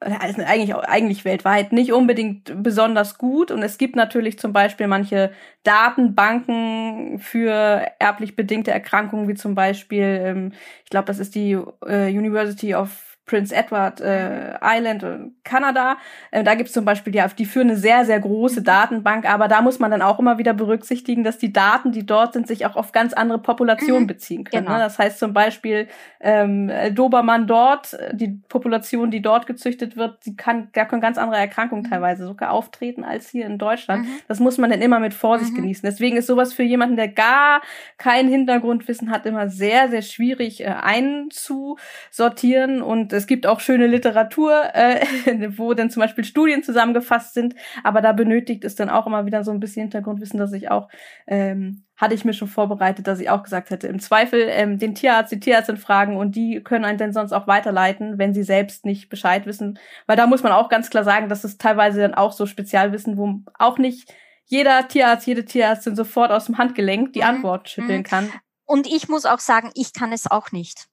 [0.00, 3.50] also eigentlich, eigentlich weltweit nicht unbedingt besonders gut.
[3.50, 5.32] Und es gibt natürlich zum Beispiel manche
[5.64, 7.52] Datenbanken für
[7.98, 10.52] erblich bedingte Erkrankungen, wie zum Beispiel, ähm,
[10.84, 15.98] ich glaube, das ist die äh, University of Prince Edward äh, Island, äh, Kanada.
[16.32, 19.62] Äh, da gibt's zum Beispiel die, die führen eine sehr, sehr große Datenbank, aber da
[19.62, 22.74] muss man dann auch immer wieder berücksichtigen, dass die Daten, die dort sind, sich auch
[22.74, 24.08] auf ganz andere Populationen mhm.
[24.08, 24.64] beziehen können.
[24.64, 24.78] Genau.
[24.78, 24.82] Ne?
[24.82, 25.86] Das heißt zum Beispiel,
[26.20, 31.38] ähm, Dobermann dort, die Population, die dort gezüchtet wird, die kann, da können ganz andere
[31.38, 31.90] Erkrankungen mhm.
[31.90, 34.06] teilweise sogar auftreten als hier in Deutschland.
[34.06, 34.12] Mhm.
[34.26, 35.56] Das muss man dann immer mit Vorsicht mhm.
[35.56, 35.88] genießen.
[35.88, 37.60] Deswegen ist sowas für jemanden, der gar
[37.98, 44.74] kein Hintergrundwissen hat, immer sehr, sehr schwierig äh, einzusortieren und es gibt auch schöne Literatur,
[44.74, 45.00] äh,
[45.56, 47.54] wo dann zum Beispiel Studien zusammengefasst sind,
[47.84, 50.88] aber da benötigt es dann auch immer wieder so ein bisschen Hintergrundwissen, dass ich auch,
[51.26, 54.94] ähm, hatte ich mir schon vorbereitet, dass ich auch gesagt hätte, im Zweifel ähm, den
[54.94, 58.86] Tierarzt, die Tierärztin fragen und die können einen dann sonst auch weiterleiten, wenn sie selbst
[58.86, 59.78] nicht Bescheid wissen.
[60.06, 63.16] Weil da muss man auch ganz klar sagen, dass es teilweise dann auch so Spezialwissen,
[63.16, 64.14] wo auch nicht
[64.46, 67.26] jeder Tierarzt, jede Tierärztin sofort aus dem Handgelenk die mhm.
[67.26, 68.04] Antwort schütteln mhm.
[68.04, 68.32] kann.
[68.64, 70.88] Und ich muss auch sagen, ich kann es auch nicht.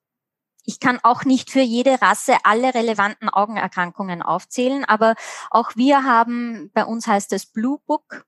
[0.65, 5.15] Ich kann auch nicht für jede Rasse alle relevanten Augenerkrankungen aufzählen, aber
[5.51, 8.25] auch wir haben, bei uns heißt es Blue Book,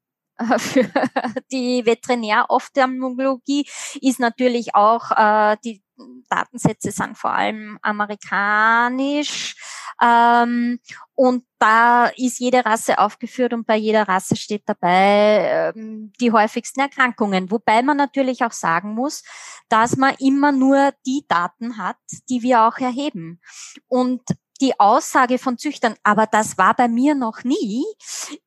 [0.57, 0.83] für
[1.51, 3.67] die Veterinärophthalmologie
[4.01, 5.81] ist natürlich auch äh, die
[6.29, 9.55] Datensätze sind vor allem amerikanisch
[10.01, 10.79] ähm,
[11.15, 16.81] und da ist jede Rasse aufgeführt und bei jeder Rasse steht dabei ähm, die häufigsten
[16.81, 17.49] Erkrankungen.
[17.49, 19.23] Wobei man natürlich auch sagen muss,
[19.69, 21.97] dass man immer nur die Daten hat,
[22.29, 23.41] die wir auch erheben.
[23.87, 24.21] Und
[24.61, 27.85] die Aussage von Züchtern, aber das war bei mir noch nie,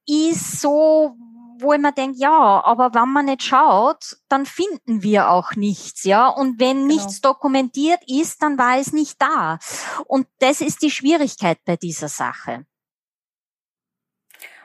[0.07, 1.17] ist so,
[1.61, 6.05] wo ich mir denke, ja, aber wenn man nicht schaut, dann finden wir auch nichts,
[6.05, 6.29] ja.
[6.29, 6.95] Und wenn genau.
[6.95, 9.59] nichts dokumentiert ist, dann war es nicht da.
[10.07, 12.65] Und das ist die Schwierigkeit bei dieser Sache.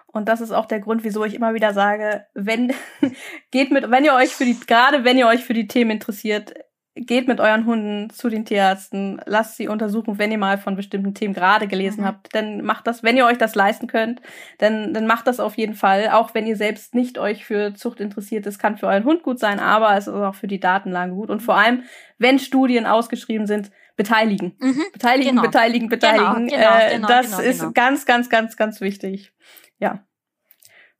[0.07, 2.73] Und das ist auch der Grund, wieso ich immer wieder sage, wenn,
[3.51, 6.53] geht mit, wenn ihr euch für die, gerade wenn ihr euch für die Themen interessiert,
[6.95, 11.13] geht mit euren Hunden zu den Tierärzten, lasst sie untersuchen, wenn ihr mal von bestimmten
[11.13, 12.05] Themen gerade gelesen mhm.
[12.05, 12.33] habt.
[12.33, 14.21] Dann macht das, wenn ihr euch das leisten könnt,
[14.59, 16.09] dann, dann macht das auf jeden Fall.
[16.11, 19.39] Auch wenn ihr selbst nicht euch für Zucht interessiert, es kann für euren Hund gut
[19.39, 21.29] sein, aber es ist auch für die Datenlage gut.
[21.29, 21.83] Und vor allem,
[22.17, 24.55] wenn Studien ausgeschrieben sind, beteiligen.
[24.59, 24.83] Mhm.
[24.93, 25.41] Beteiligen, genau.
[25.41, 26.47] beteiligen, beteiligen.
[26.47, 27.71] Genau, genau, äh, genau, das genau, ist genau.
[27.73, 29.33] ganz, ganz, ganz, ganz wichtig.
[29.79, 30.05] Ja.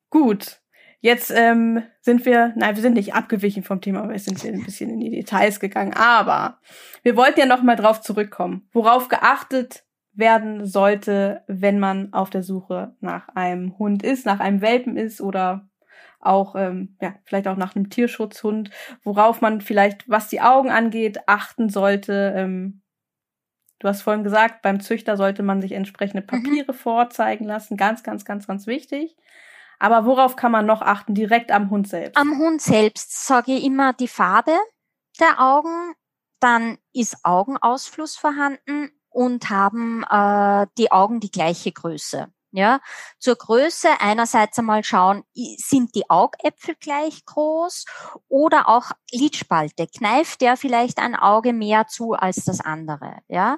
[0.09, 0.59] Gut.
[1.05, 4.51] Jetzt ähm, sind wir, nein, wir sind nicht abgewichen vom Thema, aber wir sind hier
[4.51, 5.93] ein bisschen in die Details gegangen.
[5.93, 6.57] Aber
[7.03, 12.41] wir wollten ja noch mal drauf zurückkommen, worauf geachtet werden sollte, wenn man auf der
[12.41, 15.69] Suche nach einem Hund ist, nach einem Welpen ist oder
[16.21, 18.71] auch ähm, ja vielleicht auch nach einem Tierschutzhund,
[19.03, 22.33] worauf man vielleicht, was die Augen angeht, achten sollte.
[22.35, 22.81] Ähm,
[23.77, 26.27] du hast vorhin gesagt, beim Züchter sollte man sich entsprechende mhm.
[26.43, 26.77] Papiere mhm.
[26.77, 29.15] vorzeigen lassen, ganz, ganz, ganz, ganz wichtig.
[29.79, 32.17] Aber worauf kann man noch achten, direkt am Hund selbst?
[32.17, 34.57] Am Hund selbst sage ich immer die Farbe
[35.19, 35.93] der Augen,
[36.39, 42.27] dann ist Augenausfluss vorhanden und haben äh, die Augen die gleiche Größe.
[42.55, 42.79] Ja,
[43.19, 45.25] zur Größe einerseits einmal schauen,
[45.57, 47.83] sind die Augäpfel gleich groß
[48.29, 49.87] oder auch Lidspalte.
[49.87, 53.17] Kneift der vielleicht ein Auge mehr zu als das andere?
[53.27, 53.57] Ja,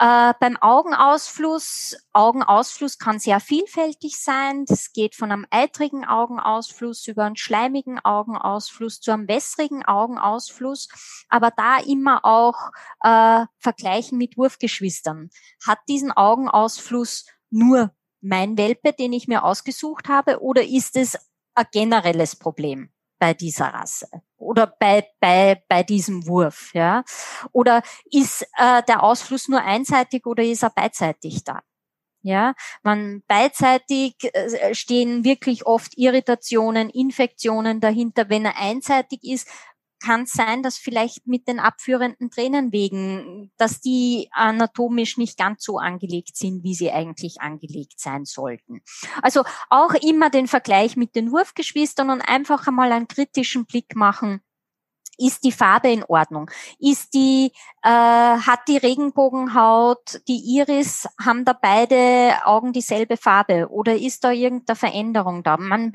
[0.00, 4.64] äh, beim Augenausfluss, Augenausfluss kann sehr vielfältig sein.
[4.64, 10.88] Das geht von einem eitrigen Augenausfluss über einen schleimigen Augenausfluss zu einem wässrigen Augenausfluss.
[11.28, 12.72] Aber da immer auch
[13.04, 15.30] äh, vergleichen mit Wurfgeschwistern.
[15.64, 21.16] Hat diesen Augenausfluss nur mein Welpe, den ich mir ausgesucht habe, oder ist es
[21.54, 26.72] ein generelles Problem bei dieser Rasse oder bei, bei, bei diesem Wurf?
[26.74, 27.04] Ja?
[27.52, 31.60] Oder ist äh, der Ausfluss nur einseitig oder ist er beidseitig da?
[32.26, 38.30] Ja, man beidseitig äh, stehen wirklich oft Irritationen, Infektionen dahinter.
[38.30, 39.46] Wenn er einseitig ist,
[40.00, 46.36] kann sein, dass vielleicht mit den abführenden Tränenwegen, dass die anatomisch nicht ganz so angelegt
[46.36, 48.82] sind, wie sie eigentlich angelegt sein sollten.
[49.22, 54.40] Also auch immer den Vergleich mit den Wurfgeschwistern und einfach einmal einen kritischen Blick machen.
[55.16, 56.50] Ist die Farbe in Ordnung?
[56.80, 63.94] Ist die, äh, hat die Regenbogenhaut, die Iris, haben da beide Augen dieselbe Farbe oder
[63.96, 65.56] ist da irgendeine Veränderung da?
[65.56, 65.92] Man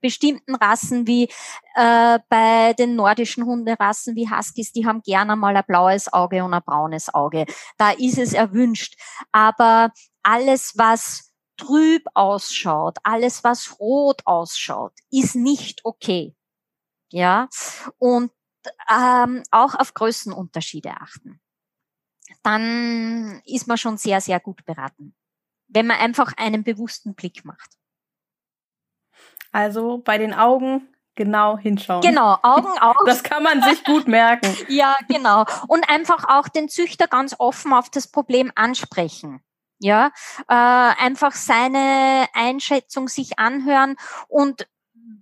[0.00, 1.28] bestimmten Rassen wie
[1.74, 6.54] äh, bei den nordischen Hunderassen wie Huskies, die haben gerne mal ein blaues Auge und
[6.54, 7.46] ein braunes Auge.
[7.78, 8.96] Da ist es erwünscht.
[9.32, 9.92] Aber
[10.22, 16.34] alles, was trüb ausschaut, alles, was rot ausschaut, ist nicht okay.
[17.12, 17.48] Ja,
[17.98, 18.30] und
[18.90, 21.40] ähm, auch auf Größenunterschiede achten.
[22.42, 25.14] Dann ist man schon sehr, sehr gut beraten.
[25.68, 27.79] wenn man einfach einen bewussten Blick macht.
[29.52, 32.00] Also bei den Augen genau hinschauen.
[32.00, 33.04] Genau, Augen auch.
[33.04, 34.56] Das kann man sich gut merken.
[34.68, 35.44] ja, genau.
[35.68, 39.42] Und einfach auch den Züchter ganz offen auf das Problem ansprechen.
[39.82, 40.10] Ja,
[40.48, 43.96] äh, einfach seine Einschätzung sich anhören
[44.28, 44.66] und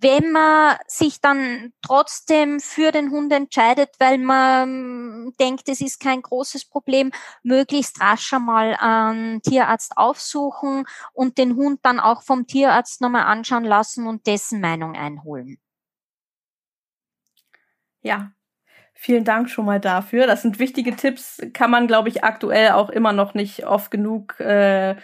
[0.00, 6.00] wenn man sich dann trotzdem für den Hund entscheidet, weil man ähm, denkt, es ist
[6.00, 7.10] kein großes Problem,
[7.42, 13.64] möglichst rasch einmal einen Tierarzt aufsuchen und den Hund dann auch vom Tierarzt nochmal anschauen
[13.64, 15.58] lassen und dessen Meinung einholen.
[18.02, 18.32] Ja,
[19.00, 20.26] vielen Dank schon mal dafür.
[20.26, 24.40] Das sind wichtige Tipps, kann man, glaube ich, aktuell auch immer noch nicht oft genug
[24.40, 24.96] äh,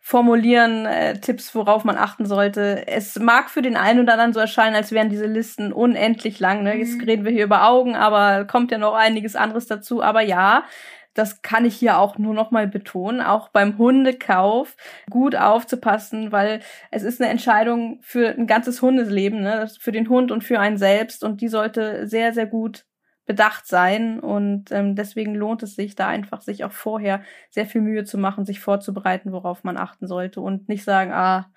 [0.00, 2.86] formulieren, äh, Tipps, worauf man achten sollte.
[2.88, 6.62] Es mag für den einen oder anderen so erscheinen, als wären diese Listen unendlich lang.
[6.62, 6.78] Ne?
[6.78, 7.04] Jetzt mhm.
[7.04, 10.02] reden wir hier über Augen, aber kommt ja noch einiges anderes dazu.
[10.02, 10.64] Aber ja,
[11.12, 14.76] das kann ich hier auch nur noch mal betonen, auch beim Hundekauf
[15.10, 19.70] gut aufzupassen, weil es ist eine Entscheidung für ein ganzes Hundesleben, ne?
[19.78, 22.86] für den Hund und für einen selbst und die sollte sehr, sehr gut
[23.24, 27.80] bedacht sein und ähm, deswegen lohnt es sich da einfach sich auch vorher sehr viel
[27.80, 31.50] Mühe zu machen, sich vorzubereiten, worauf man achten sollte und nicht sagen, ah,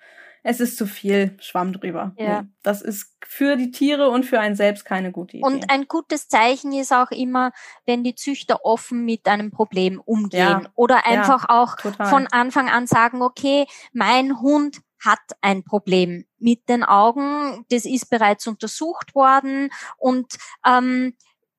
[0.48, 2.14] es ist zu viel, Schwamm drüber.
[2.16, 2.42] Ja.
[2.42, 5.44] Nee, das ist für die Tiere und für einen selbst keine gute Idee.
[5.44, 7.50] Und ein gutes Zeichen ist auch immer,
[7.84, 10.70] wenn die Züchter offen mit einem Problem umgehen ja.
[10.76, 12.06] oder einfach ja, auch total.
[12.06, 18.08] von Anfang an sagen, okay, mein Hund hat ein Problem mit den Augen, das ist
[18.08, 20.32] bereits untersucht worden und
[20.64, 21.14] ähm,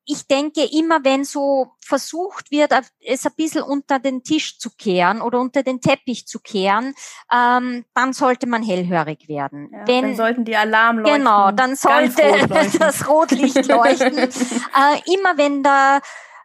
[0.09, 2.71] ich denke immer, wenn so versucht wird,
[3.05, 6.95] es ein bisschen unter den Tisch zu kehren oder unter den Teppich zu kehren,
[7.31, 9.69] ähm, dann sollte man hellhörig werden.
[9.71, 14.17] Ja, wenn, dann sollten die Alarmleuchten Genau, dann sollte rot das Rotlicht leuchten.
[14.17, 16.01] äh, immer wenn der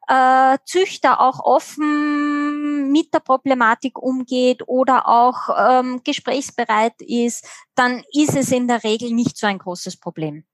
[0.08, 7.46] äh, Züchter auch offen mit der Problematik umgeht oder auch ähm, gesprächsbereit ist,
[7.76, 10.44] dann ist es in der Regel nicht so ein großes Problem.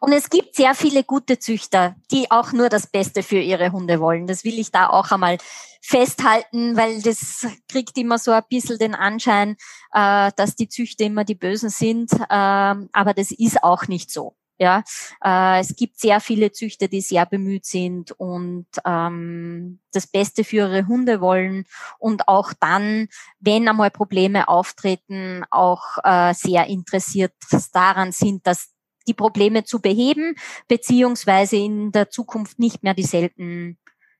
[0.00, 4.00] Und es gibt sehr viele gute Züchter, die auch nur das Beste für ihre Hunde
[4.00, 4.26] wollen.
[4.26, 5.38] Das will ich da auch einmal
[5.82, 9.56] festhalten, weil das kriegt immer so ein bisschen den Anschein,
[9.92, 12.12] äh, dass die Züchter immer die Bösen sind.
[12.12, 14.34] Äh, aber das ist auch nicht so.
[14.60, 14.82] Ja,
[15.24, 20.56] äh, es gibt sehr viele Züchter, die sehr bemüht sind und ähm, das Beste für
[20.56, 21.64] ihre Hunde wollen
[22.00, 23.06] und auch dann,
[23.38, 27.32] wenn einmal Probleme auftreten, auch äh, sehr interessiert
[27.72, 28.70] daran sind, dass
[29.08, 30.36] die Probleme zu beheben,
[30.68, 33.78] beziehungsweise in der Zukunft nicht mehr dieselben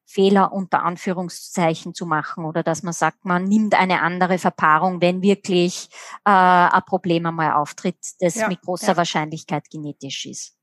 [0.08, 5.20] Fehler unter Anführungszeichen zu machen oder dass man sagt, man nimmt eine andere Verpaarung, wenn
[5.20, 5.90] wirklich
[6.24, 8.96] äh, ein Problem einmal auftritt, das ja, mit großer ja.
[8.96, 10.56] Wahrscheinlichkeit genetisch ist.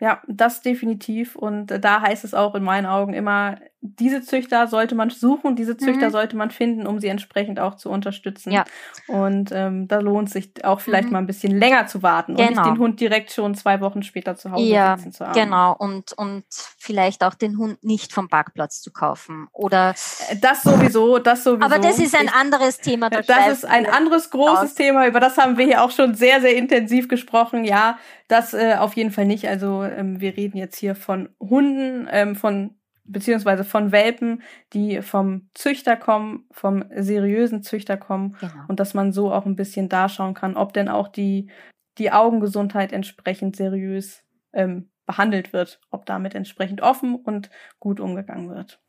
[0.00, 1.36] Ja, das definitiv.
[1.36, 5.74] Und da heißt es auch in meinen Augen immer, diese Züchter sollte man suchen, diese
[5.74, 6.12] Züchter mhm.
[6.12, 8.52] sollte man finden, um sie entsprechend auch zu unterstützen.
[8.52, 8.64] Ja.
[9.06, 11.12] Und ähm, da lohnt sich auch vielleicht mhm.
[11.12, 12.42] mal ein bisschen länger zu warten genau.
[12.42, 12.74] und nicht genau.
[12.74, 15.32] den Hund direkt schon zwei Wochen später zu Hause ja, sitzen zu haben.
[15.32, 19.48] Genau, und, und vielleicht auch den Hund nicht vom Parkplatz zu kaufen.
[19.52, 19.94] Oder
[20.28, 21.64] äh, das sowieso, das sowieso.
[21.64, 23.08] Aber das ist ein anderes Thema.
[23.08, 24.74] Da das ist ein anderes großes aus.
[24.74, 27.64] Thema, über das haben wir hier auch schon sehr, sehr intensiv gesprochen.
[27.64, 29.48] Ja, das äh, auf jeden Fall nicht.
[29.48, 32.74] Also ähm, wir reden jetzt hier von Hunden, ähm, von
[33.12, 34.42] beziehungsweise von Welpen,
[34.72, 38.52] die vom Züchter kommen, vom seriösen Züchter kommen genau.
[38.68, 41.50] und dass man so auch ein bisschen daschauen kann, ob denn auch die,
[41.98, 48.80] die Augengesundheit entsprechend seriös ähm, behandelt wird, ob damit entsprechend offen und gut umgegangen wird.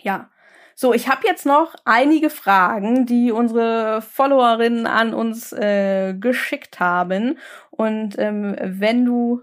[0.00, 0.30] Ja,
[0.74, 7.38] so, ich habe jetzt noch einige Fragen, die unsere Followerinnen an uns äh, geschickt haben.
[7.70, 9.42] Und ähm, wenn du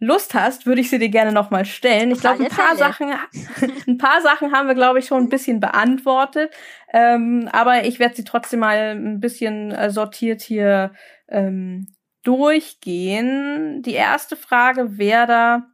[0.00, 2.12] Lust hast, würde ich sie dir gerne nochmal stellen.
[2.12, 3.12] Ich glaube, ein paar Sachen,
[3.88, 6.52] ein paar Sachen haben wir, glaube ich, schon ein bisschen beantwortet.
[6.92, 10.92] Ähm, aber ich werde sie trotzdem mal ein bisschen äh, sortiert hier
[11.28, 11.88] ähm,
[12.22, 13.82] durchgehen.
[13.82, 15.66] Die erste Frage wäre da,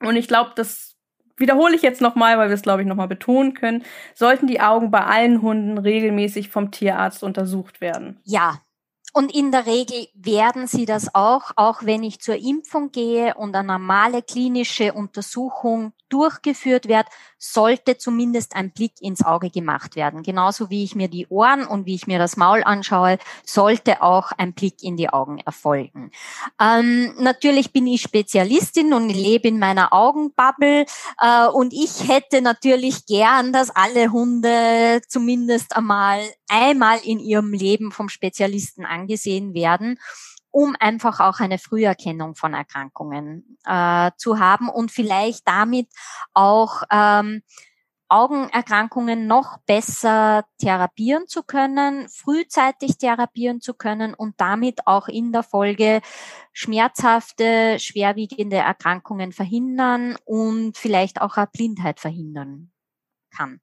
[0.00, 0.96] und ich glaube, das
[1.36, 3.84] wiederhole ich jetzt nochmal, weil wir es, glaube ich, nochmal betonen können.
[4.14, 8.20] Sollten die Augen bei allen Hunden regelmäßig vom Tierarzt untersucht werden?
[8.24, 8.60] Ja,
[9.12, 13.54] und in der Regel werden sie das auch, auch wenn ich zur Impfung gehe und
[13.56, 17.06] eine normale klinische Untersuchung durchgeführt wird,
[17.38, 20.22] sollte zumindest ein Blick ins Auge gemacht werden.
[20.22, 24.32] Genauso wie ich mir die Ohren und wie ich mir das Maul anschaue, sollte auch
[24.32, 26.10] ein Blick in die Augen erfolgen.
[26.60, 30.86] Ähm, natürlich bin ich Spezialistin und lebe in meiner Augenbubble
[31.20, 37.92] äh, und ich hätte natürlich gern, dass alle Hunde zumindest einmal einmal in ihrem Leben
[37.92, 39.98] vom Spezialisten angesehen werden
[40.58, 45.86] um einfach auch eine Früherkennung von Erkrankungen äh, zu haben und vielleicht damit
[46.34, 47.42] auch ähm,
[48.08, 55.44] Augenerkrankungen noch besser therapieren zu können, frühzeitig therapieren zu können und damit auch in der
[55.44, 56.00] Folge
[56.52, 62.72] schmerzhafte, schwerwiegende Erkrankungen verhindern und vielleicht auch Blindheit verhindern
[63.30, 63.60] kann.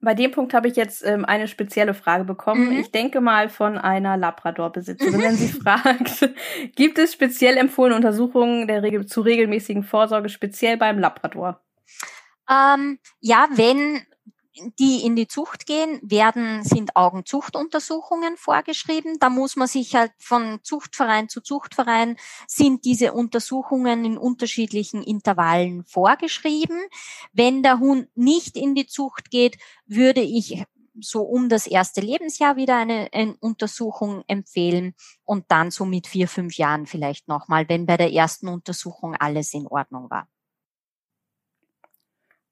[0.00, 2.70] Bei dem Punkt habe ich jetzt ähm, eine spezielle Frage bekommen.
[2.70, 2.80] Mhm.
[2.80, 5.22] Ich denke mal von einer Labrador-Besitzerin, mhm.
[5.22, 6.30] wenn sie fragt,
[6.76, 11.60] gibt es speziell empfohlene Untersuchungen der Regel zu regelmäßigen Vorsorge, speziell beim Labrador?
[12.48, 14.02] Ähm, ja, wenn
[14.78, 19.18] die in die Zucht gehen, werden, sind Augenzuchtuntersuchungen vorgeschrieben.
[19.18, 25.84] Da muss man sich halt von Zuchtverein zu Zuchtverein sind diese Untersuchungen in unterschiedlichen Intervallen
[25.84, 26.78] vorgeschrieben.
[27.32, 30.64] Wenn der Hund nicht in die Zucht geht, würde ich
[31.00, 34.94] so um das erste Lebensjahr wieder eine, eine Untersuchung empfehlen
[35.24, 39.54] und dann so mit vier, fünf Jahren vielleicht nochmal, wenn bei der ersten Untersuchung alles
[39.54, 40.28] in Ordnung war.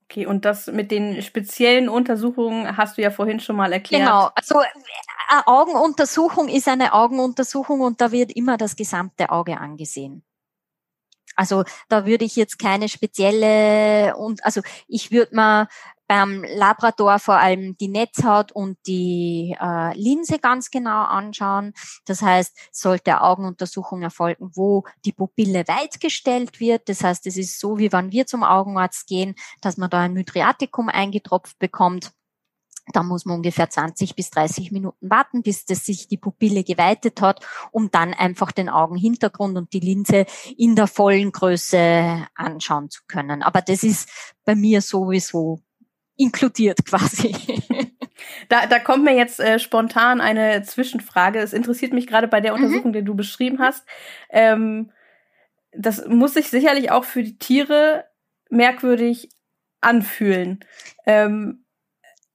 [0.08, 4.04] Okay, und das mit den speziellen Untersuchungen hast du ja vorhin schon mal erklärt.
[4.04, 4.60] Genau, also
[5.28, 10.22] eine Augenuntersuchung ist eine Augenuntersuchung und da wird immer das gesamte Auge angesehen.
[11.34, 15.68] Also da würde ich jetzt keine spezielle und also ich würde mal
[16.06, 21.72] beim Labrador vor allem die Netzhaut und die äh, Linse ganz genau anschauen.
[22.04, 26.88] Das heißt, sollte Augenuntersuchung erfolgen, wo die Pupille weit gestellt wird.
[26.88, 30.12] Das heißt, es ist so, wie wenn wir zum Augenarzt gehen, dass man da ein
[30.12, 32.12] Mydriatikum eingetropft bekommt.
[32.92, 37.20] Da muss man ungefähr 20 bis 30 Minuten warten, bis das sich die Pupille geweitet
[37.20, 40.24] hat, um dann einfach den Augenhintergrund und die Linse
[40.56, 43.42] in der vollen Größe anschauen zu können.
[43.42, 44.08] Aber das ist
[44.44, 45.62] bei mir sowieso
[46.16, 47.34] inkludiert quasi.
[48.48, 51.38] Da, da kommt mir jetzt äh, spontan eine Zwischenfrage.
[51.38, 52.64] Es interessiert mich gerade bei der mhm.
[52.64, 52.94] Untersuchung, mhm.
[52.94, 53.86] die du beschrieben hast.
[54.30, 54.90] Ähm,
[55.72, 58.06] das muss sich sicherlich auch für die Tiere
[58.48, 59.28] merkwürdig
[59.80, 60.60] anfühlen.
[61.06, 61.65] Ähm,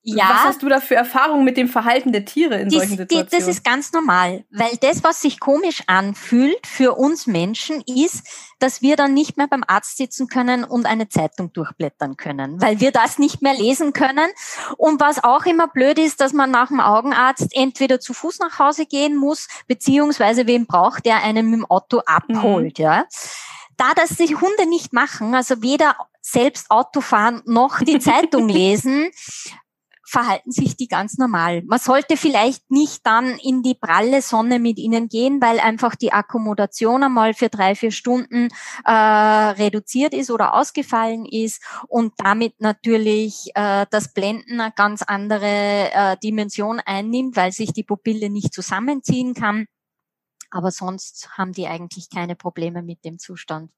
[0.04, 0.30] ja.
[0.30, 3.30] Was hast du da für Erfahrungen mit dem Verhalten der Tiere in die, solchen Situationen?
[3.30, 8.26] Das ist ganz normal, weil das, was sich komisch anfühlt für uns Menschen, ist,
[8.58, 12.80] dass wir dann nicht mehr beim Arzt sitzen können und eine Zeitung durchblättern können, weil
[12.80, 14.28] wir das nicht mehr lesen können.
[14.78, 18.58] Und was auch immer blöd ist, dass man nach dem Augenarzt entweder zu Fuß nach
[18.58, 22.84] Hause gehen muss, beziehungsweise wen braucht, der einen mit dem Auto abholt, mhm.
[22.84, 23.06] ja.
[23.78, 29.10] Da das die Hunde nicht machen, also weder selbst Auto fahren noch die Zeitung lesen,
[30.12, 31.64] verhalten sich die ganz normal.
[31.64, 36.12] Man sollte vielleicht nicht dann in die pralle Sonne mit ihnen gehen, weil einfach die
[36.12, 38.50] Akkommodation einmal für drei, vier Stunden
[38.84, 45.92] äh, reduziert ist oder ausgefallen ist und damit natürlich äh, das Blenden eine ganz andere
[45.94, 49.66] äh, Dimension einnimmt, weil sich die Pupille nicht zusammenziehen kann.
[50.50, 53.72] Aber sonst haben die eigentlich keine Probleme mit dem Zustand.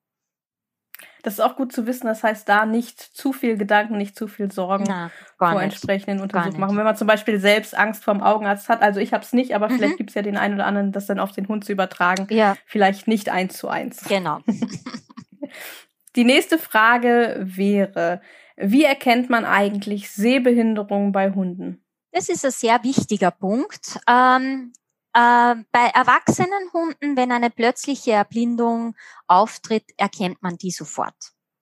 [1.22, 2.08] Das ist auch gut zu wissen.
[2.08, 5.64] Das heißt, da nicht zu viel Gedanken, nicht zu viel Sorgen Na, vor nicht.
[5.64, 6.78] entsprechenden Untersuchungen machen.
[6.78, 9.70] Wenn man zum Beispiel selbst Angst vorm Augenarzt hat, also ich habe es nicht, aber
[9.70, 9.76] mhm.
[9.76, 12.28] vielleicht gibt es ja den einen oder anderen, das dann auf den Hund zu übertragen.
[12.30, 12.56] Ja.
[12.66, 14.04] Vielleicht nicht eins zu eins.
[14.08, 14.40] Genau.
[16.16, 18.22] Die nächste Frage wäre,
[18.56, 21.84] wie erkennt man eigentlich Sehbehinderung bei Hunden?
[22.12, 24.00] Das ist ein sehr wichtiger Punkt.
[24.08, 24.83] Ähm, äh,
[25.14, 28.96] bei erwachsenen Hunden, wenn eine plötzliche Erblindung
[29.28, 31.16] auftritt, erkennt man die sofort.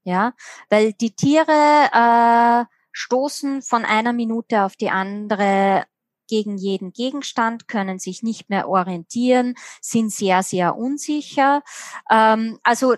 [0.04, 0.34] Ja,
[0.70, 5.86] weil die Tiere äh, stoßen von einer Minute auf die andere
[6.28, 11.62] gegen jeden Gegenstand, können sich nicht mehr orientieren, sind sehr, sehr unsicher.
[12.10, 12.96] Ähm, also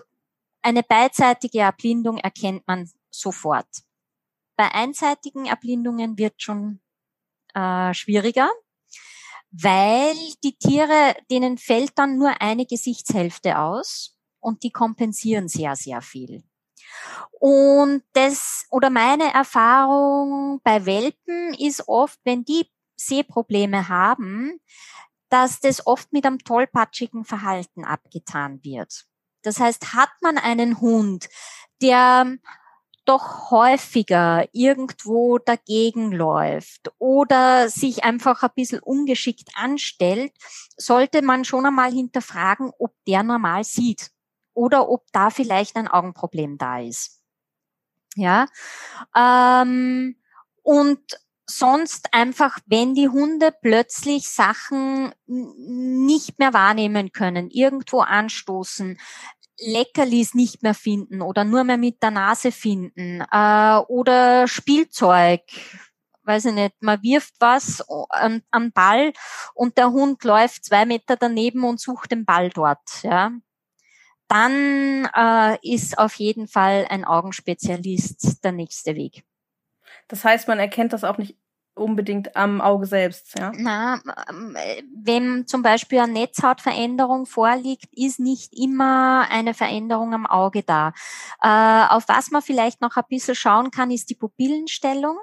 [0.62, 3.66] eine beidseitige Erblindung erkennt man sofort.
[4.56, 6.80] Bei einseitigen Erblindungen wird schon
[7.54, 8.50] äh, schwieriger
[9.62, 16.02] weil die Tiere, denen fällt dann nur eine Gesichtshälfte aus und die kompensieren sehr, sehr
[16.02, 16.42] viel.
[17.30, 24.60] Und das oder meine Erfahrung bei Welpen ist oft, wenn die Sehprobleme haben,
[25.28, 29.04] dass das oft mit einem tollpatschigen Verhalten abgetan wird.
[29.42, 31.28] Das heißt, hat man einen Hund,
[31.82, 32.38] der
[33.04, 40.32] doch häufiger irgendwo dagegen läuft oder sich einfach ein bisschen ungeschickt anstellt,
[40.76, 44.10] sollte man schon einmal hinterfragen, ob der normal sieht
[44.54, 47.20] oder ob da vielleicht ein Augenproblem da ist.
[48.16, 48.46] Ja.
[49.14, 50.16] Ähm,
[50.62, 51.00] und
[51.46, 58.98] sonst einfach, wenn die Hunde plötzlich Sachen nicht mehr wahrnehmen können, irgendwo anstoßen,
[59.58, 65.42] Leckerlis nicht mehr finden oder nur mehr mit der Nase finden äh, oder Spielzeug,
[66.24, 69.12] weiß ich nicht, man wirft was an, an Ball
[69.54, 73.30] und der Hund läuft zwei Meter daneben und sucht den Ball dort, ja.
[74.28, 79.24] dann äh, ist auf jeden Fall ein Augenspezialist der nächste Weg.
[80.08, 81.36] Das heißt, man erkennt das auch nicht
[81.74, 83.52] unbedingt am Auge selbst, ja?
[83.56, 84.56] Na, ähm,
[84.94, 90.92] wenn zum Beispiel eine Netzhautveränderung vorliegt, ist nicht immer eine Veränderung am Auge da.
[91.42, 95.18] Äh, auf was man vielleicht noch ein bisschen schauen kann, ist die Pupillenstellung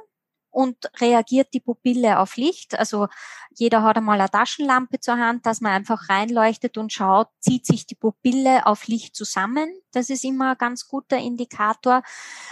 [0.52, 2.78] und reagiert die Pupille auf Licht.
[2.78, 3.08] Also
[3.56, 7.88] jeder hat einmal eine Taschenlampe zur Hand, dass man einfach reinleuchtet und schaut, zieht sich
[7.88, 9.74] die Pupille auf Licht zusammen.
[9.94, 12.04] Das ist immer ein ganz guter Indikator.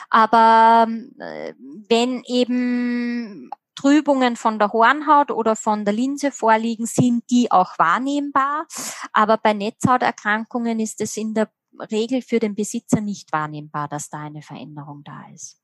[0.09, 0.87] Aber
[1.19, 1.53] äh,
[1.89, 8.67] wenn eben Trübungen von der Hornhaut oder von der Linse vorliegen, sind die auch wahrnehmbar.
[9.13, 11.49] Aber bei Netzhauterkrankungen ist es in der
[11.89, 15.61] Regel für den Besitzer nicht wahrnehmbar, dass da eine Veränderung da ist.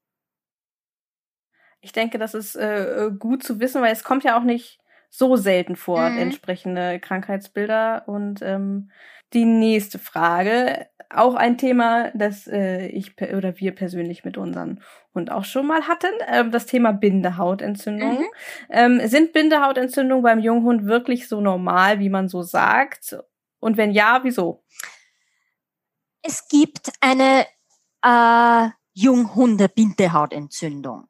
[1.82, 5.36] Ich denke, das ist äh, gut zu wissen, weil es kommt ja auch nicht so
[5.36, 6.18] selten vor, mhm.
[6.18, 8.08] entsprechende Krankheitsbilder.
[8.08, 8.92] Und ähm,
[9.36, 14.82] die nächste Frage, auch ein Thema, das äh, ich oder wir persönlich mit unseren
[15.14, 18.20] Hund auch schon mal hatten, äh, das Thema Bindehautentzündung.
[18.20, 18.26] Mhm.
[18.70, 23.16] Ähm, sind Bindehautentzündungen beim Junghund wirklich so normal, wie man so sagt?
[23.60, 24.64] Und wenn ja, wieso?
[26.22, 27.46] Es gibt eine
[28.02, 31.08] äh, Junghunde-Bindehautentzündung.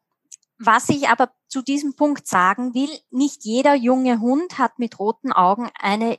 [0.58, 5.32] Was ich aber zu diesem Punkt sagen will, nicht jeder junge Hund hat mit roten
[5.32, 6.18] Augen eine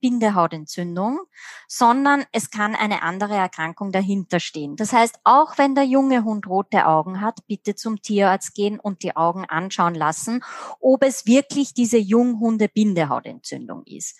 [0.00, 1.20] Bindehautentzündung,
[1.66, 4.76] sondern es kann eine andere Erkrankung dahinter stehen.
[4.76, 9.02] Das heißt, auch wenn der junge Hund rote Augen hat, bitte zum Tierarzt gehen und
[9.02, 10.44] die Augen anschauen lassen,
[10.80, 14.18] ob es wirklich diese Junghunde-Bindehautentzündung ist.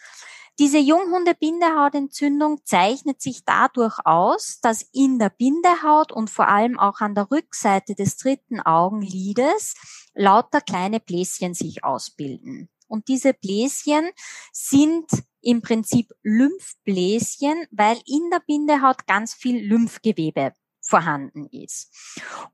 [0.58, 7.14] Diese Junghunde-Bindehautentzündung zeichnet sich dadurch aus, dass in der Bindehaut und vor allem auch an
[7.14, 9.74] der Rückseite des dritten Augenlides
[10.14, 12.68] lauter kleine Bläschen sich ausbilden.
[12.88, 14.10] Und diese Bläschen
[14.52, 15.06] sind
[15.40, 21.92] im Prinzip Lymphbläschen, weil in der Bindehaut ganz viel Lymphgewebe vorhanden ist.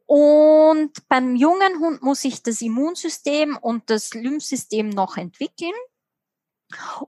[0.06, 5.72] Und beim jungen Hund muss sich das Immunsystem und das Lymphsystem noch entwickeln.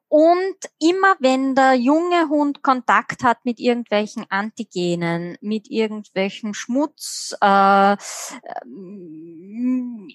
[0.09, 7.97] Und immer wenn der junge Hund Kontakt hat mit irgendwelchen Antigenen, mit irgendwelchen Schmutz, äh,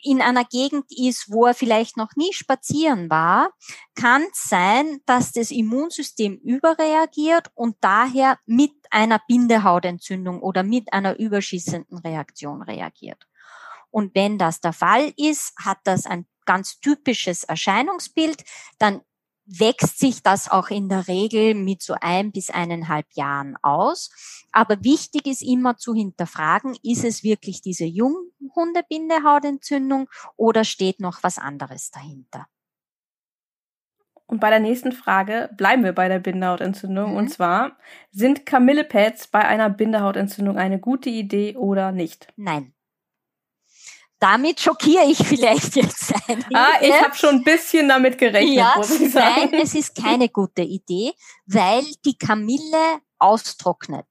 [0.03, 3.51] in einer Gegend ist, wo er vielleicht noch nie spazieren war,
[3.95, 11.17] kann es sein, dass das Immunsystem überreagiert und daher mit einer Bindehautentzündung oder mit einer
[11.19, 13.27] überschießenden Reaktion reagiert.
[13.89, 18.43] Und wenn das der Fall ist, hat das ein ganz typisches Erscheinungsbild,
[18.79, 19.01] dann
[19.45, 24.09] wächst sich das auch in der Regel mit so ein bis eineinhalb Jahren aus.
[24.51, 31.37] Aber wichtig ist immer zu hinterfragen, ist es wirklich diese Junghundebindehautentzündung oder steht noch was
[31.37, 32.47] anderes dahinter?
[34.25, 37.11] Und bei der nächsten Frage bleiben wir bei der Bindehautentzündung.
[37.11, 37.17] Mhm.
[37.17, 37.77] Und zwar,
[38.11, 42.29] sind Kamillepads bei einer Bindehautentzündung eine gute Idee oder nicht?
[42.37, 42.73] Nein
[44.21, 46.55] damit schockiere ich vielleicht jetzt einige.
[46.55, 48.55] Ah, ich habe schon ein bisschen damit gerechnet.
[48.55, 49.49] Ja, muss ich sagen.
[49.51, 51.13] nein, es ist keine gute Idee,
[51.47, 54.05] weil die Kamille austrocknet.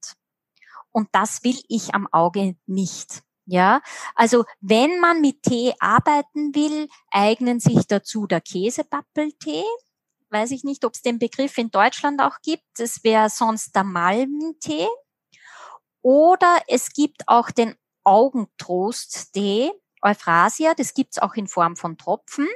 [0.91, 3.23] Und das will ich am Auge nicht.
[3.45, 3.81] Ja,
[4.13, 9.63] also wenn man mit Tee arbeiten will, eignen sich dazu der Käsepappeltee.
[10.29, 12.63] Weiß ich nicht, ob es den Begriff in Deutschland auch gibt.
[12.77, 14.87] Das wäre sonst der Malmtee.
[16.01, 19.71] Oder es gibt auch den Augentrost-Tee.
[20.01, 22.47] Euphrasia, das gibt's auch in Form von Tropfen.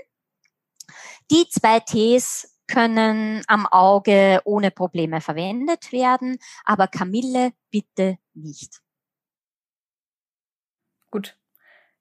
[1.32, 8.82] Die zwei Tees können am Auge ohne Probleme verwendet werden, aber Kamille bitte nicht.
[11.12, 11.38] Gut.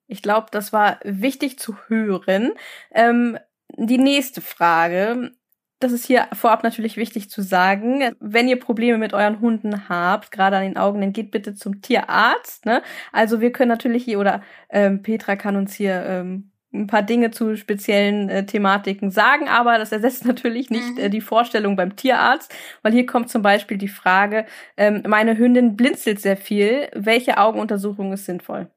[0.07, 2.55] Ich glaube, das war wichtig zu hören.
[2.90, 3.38] Ähm,
[3.76, 5.32] die nächste Frage
[5.80, 8.14] das ist hier vorab natürlich wichtig zu sagen.
[8.20, 11.82] Wenn ihr Probleme mit euren Hunden habt, gerade an den Augen, dann geht bitte zum
[11.82, 12.64] Tierarzt.
[12.64, 12.82] Ne?
[13.12, 17.30] Also wir können natürlich hier, oder ähm, Petra kann uns hier ähm, ein paar Dinge
[17.30, 20.98] zu speziellen äh, Thematiken sagen, aber das ersetzt natürlich nicht mhm.
[20.98, 24.46] äh, die Vorstellung beim Tierarzt, weil hier kommt zum Beispiel die Frage,
[24.76, 28.70] ähm, meine Hündin blinzelt sehr viel, welche Augenuntersuchung ist sinnvoll?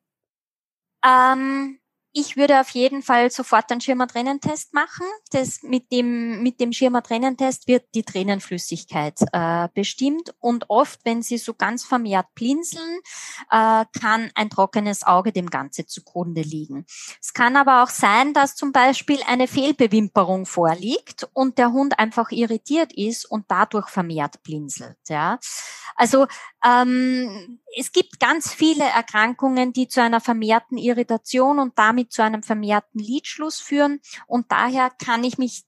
[1.06, 1.80] Ähm,
[2.20, 5.06] ich würde auf jeden Fall sofort einen Schirmer-Tränentest machen.
[5.30, 10.34] Das mit dem, mit dem Schirmer-Tränentest wird die Tränenflüssigkeit äh, bestimmt.
[10.40, 13.02] Und oft, wenn sie so ganz vermehrt blinzeln,
[13.52, 16.88] äh, kann ein trockenes Auge dem Ganze zugrunde liegen.
[17.22, 22.32] Es kann aber auch sein, dass zum Beispiel eine Fehlbewimperung vorliegt und der Hund einfach
[22.32, 24.98] irritiert ist und dadurch vermehrt blinzelt.
[25.08, 25.38] Ja?
[25.96, 26.26] Also
[26.66, 32.44] ähm, es gibt ganz viele Erkrankungen, die zu einer vermehrten Irritation und damit zu einem
[32.44, 34.00] vermehrten Lidschluss führen.
[34.26, 35.64] Und daher kann ich mich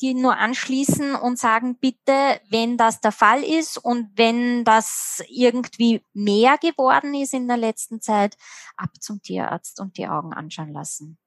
[0.00, 6.04] die nur anschließen und sagen, bitte, wenn das der Fall ist und wenn das irgendwie
[6.12, 8.36] mehr geworden ist in der letzten Zeit,
[8.76, 11.18] ab zum Tierarzt und die Augen anschauen lassen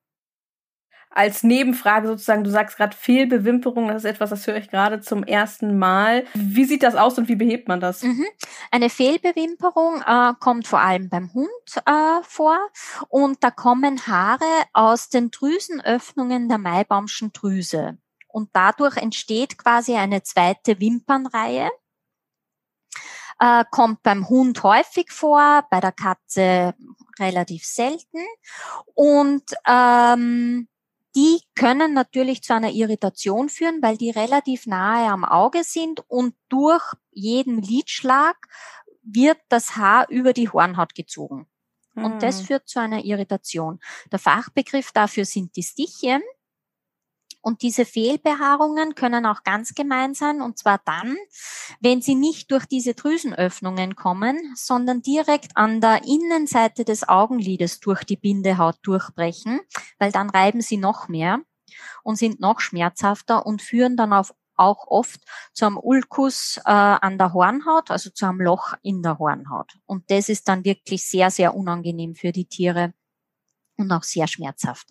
[1.16, 5.24] als Nebenfrage sozusagen, du sagst gerade Fehlbewimperung, das ist etwas, das höre ich gerade zum
[5.24, 6.26] ersten Mal.
[6.34, 8.03] Wie sieht das aus und wie behebt man das?
[8.03, 8.26] Mhm.
[8.70, 11.47] Eine Fehlbewimperung äh, kommt vor allem beim Hund
[11.86, 12.59] äh, vor
[13.07, 14.43] und da kommen Haare
[14.74, 17.97] aus den Drüsenöffnungen der Maibaumschen Drüse.
[18.28, 21.72] Und dadurch entsteht quasi eine zweite Wimpernreihe.
[23.39, 26.76] Äh, kommt beim Hund häufig vor, bei der Katze
[27.20, 28.20] relativ selten.
[28.93, 30.68] Und ähm,
[31.16, 36.36] die können natürlich zu einer Irritation führen, weil die relativ nahe am Auge sind und
[36.49, 38.36] durch jeden Lidschlag
[39.01, 41.47] wird das Haar über die Hornhaut gezogen.
[41.95, 42.45] Und das hm.
[42.45, 43.80] führt zu einer Irritation.
[44.11, 46.22] Der Fachbegriff dafür sind die Stichien.
[47.46, 51.16] Und diese Fehlbehaarungen können auch ganz gemein sein, und zwar dann,
[51.80, 58.04] wenn sie nicht durch diese Drüsenöffnungen kommen, sondern direkt an der Innenseite des Augenlides durch
[58.04, 59.60] die Bindehaut durchbrechen,
[60.00, 61.39] weil dann reiben sie noch mehr
[62.02, 65.22] und sind noch schmerzhafter und führen dann auf auch oft
[65.54, 69.78] zu einem Ulkus äh, an der Hornhaut, also zu einem Loch in der Hornhaut.
[69.86, 72.93] Und das ist dann wirklich sehr, sehr unangenehm für die Tiere
[73.78, 74.88] und auch sehr schmerzhaft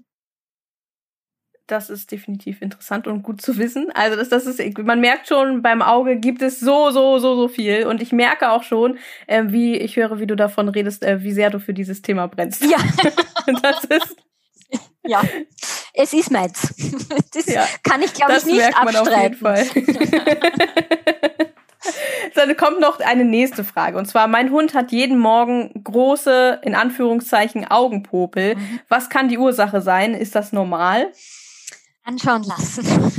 [1.67, 3.91] das ist definitiv interessant und gut zu wissen.
[3.95, 7.49] Also das, das ist, man merkt schon, beim Auge gibt es so, so, so, so
[7.49, 7.87] viel.
[7.87, 11.33] Und ich merke auch schon, äh, wie ich höre, wie du davon redest, äh, wie
[11.33, 12.65] sehr du für dieses Thema brennst.
[12.65, 12.79] Ja.
[13.63, 14.17] das ist.
[15.07, 15.21] Ja,
[15.93, 16.75] es ist meins.
[17.35, 19.47] Das ja, kann ich, glaube ich, nicht merkt man abstreiten.
[19.47, 20.25] Auf jeden Fall.
[22.35, 23.99] Dann kommt noch eine nächste Frage.
[23.99, 28.57] Und zwar, mein Hund hat jeden Morgen große, in Anführungszeichen, Augenpopel.
[28.57, 28.81] Mhm.
[28.89, 30.15] Was kann die Ursache sein?
[30.15, 31.13] Ist das normal?
[32.05, 32.85] Anschauen lassen.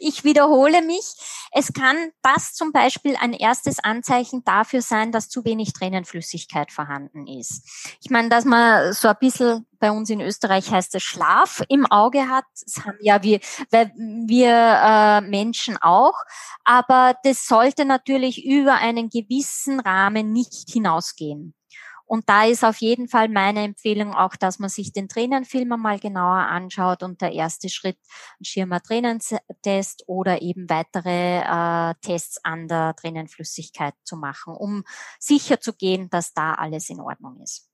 [0.00, 1.04] ich wiederhole mich.
[1.52, 7.26] Es kann das zum Beispiel ein erstes Anzeichen dafür sein, dass zu wenig Tränenflüssigkeit vorhanden
[7.26, 7.62] ist.
[8.02, 11.86] Ich meine, dass man so ein bisschen bei uns in Österreich heißt es Schlaf im
[11.86, 12.44] Auge hat.
[12.64, 16.14] Das haben ja wir, wir äh, Menschen auch.
[16.64, 21.54] Aber das sollte natürlich über einen gewissen Rahmen nicht hinausgehen.
[22.14, 25.98] Und da ist auf jeden Fall meine Empfehlung auch, dass man sich den Tränenfilm mal
[25.98, 27.98] genauer anschaut und der erste Schritt
[28.38, 34.84] ein Schirmer Tränentest oder eben weitere äh, Tests an der Tränenflüssigkeit zu machen, um
[35.18, 37.68] sicher zu gehen, dass da alles in Ordnung ist.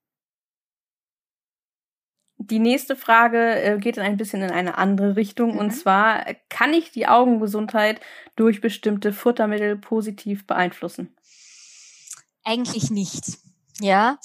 [2.38, 5.52] Die nächste Frage äh, geht in ein bisschen in eine andere Richtung.
[5.52, 5.58] Mhm.
[5.58, 8.00] Und zwar, kann ich die Augengesundheit
[8.36, 11.14] durch bestimmte Futtermittel positiv beeinflussen?
[12.42, 13.49] Eigentlich nicht.
[13.80, 14.18] Ja,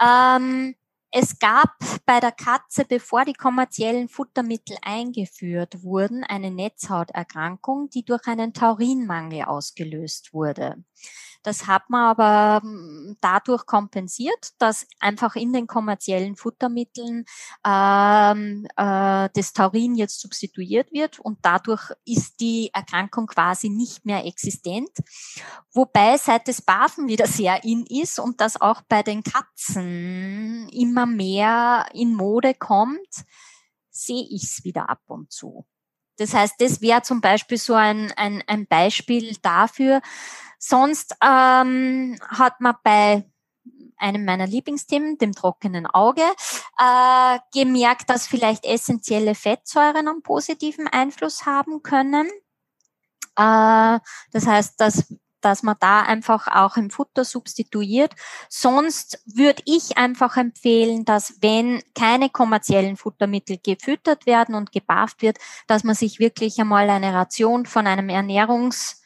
[0.00, 0.74] ähm,
[1.10, 1.74] es gab
[2.06, 9.42] bei der Katze, bevor die kommerziellen Futtermittel eingeführt wurden, eine Netzhauterkrankung, die durch einen Taurinmangel
[9.42, 10.82] ausgelöst wurde.
[11.42, 17.24] Das hat man aber hm, dadurch kompensiert, dass einfach in den kommerziellen Futtermitteln
[17.66, 24.24] ähm, äh, das Taurin jetzt substituiert wird und dadurch ist die Erkrankung quasi nicht mehr
[24.24, 24.90] existent.
[25.72, 31.06] Wobei seit das Bafen wieder sehr in ist und das auch bei den Katzen immer
[31.06, 33.24] mehr in Mode kommt,
[33.90, 35.66] sehe ich es wieder ab und zu.
[36.22, 40.00] Das heißt, das wäre zum Beispiel so ein, ein, ein Beispiel dafür,
[40.64, 43.28] Sonst ähm, hat man bei
[43.96, 46.22] einem meiner Lieblingsthemen, dem trockenen Auge,
[46.78, 52.28] äh, gemerkt, dass vielleicht essentielle Fettsäuren einen positiven Einfluss haben können.
[53.36, 53.98] Äh,
[54.30, 55.12] das heißt, dass
[55.44, 58.14] dass man da einfach auch im Futter substituiert.
[58.48, 65.38] Sonst würde ich einfach empfehlen, dass wenn keine kommerziellen Futtermittel gefüttert werden und gebafft wird,
[65.66, 69.02] dass man sich wirklich einmal eine Ration von einem Ernährungs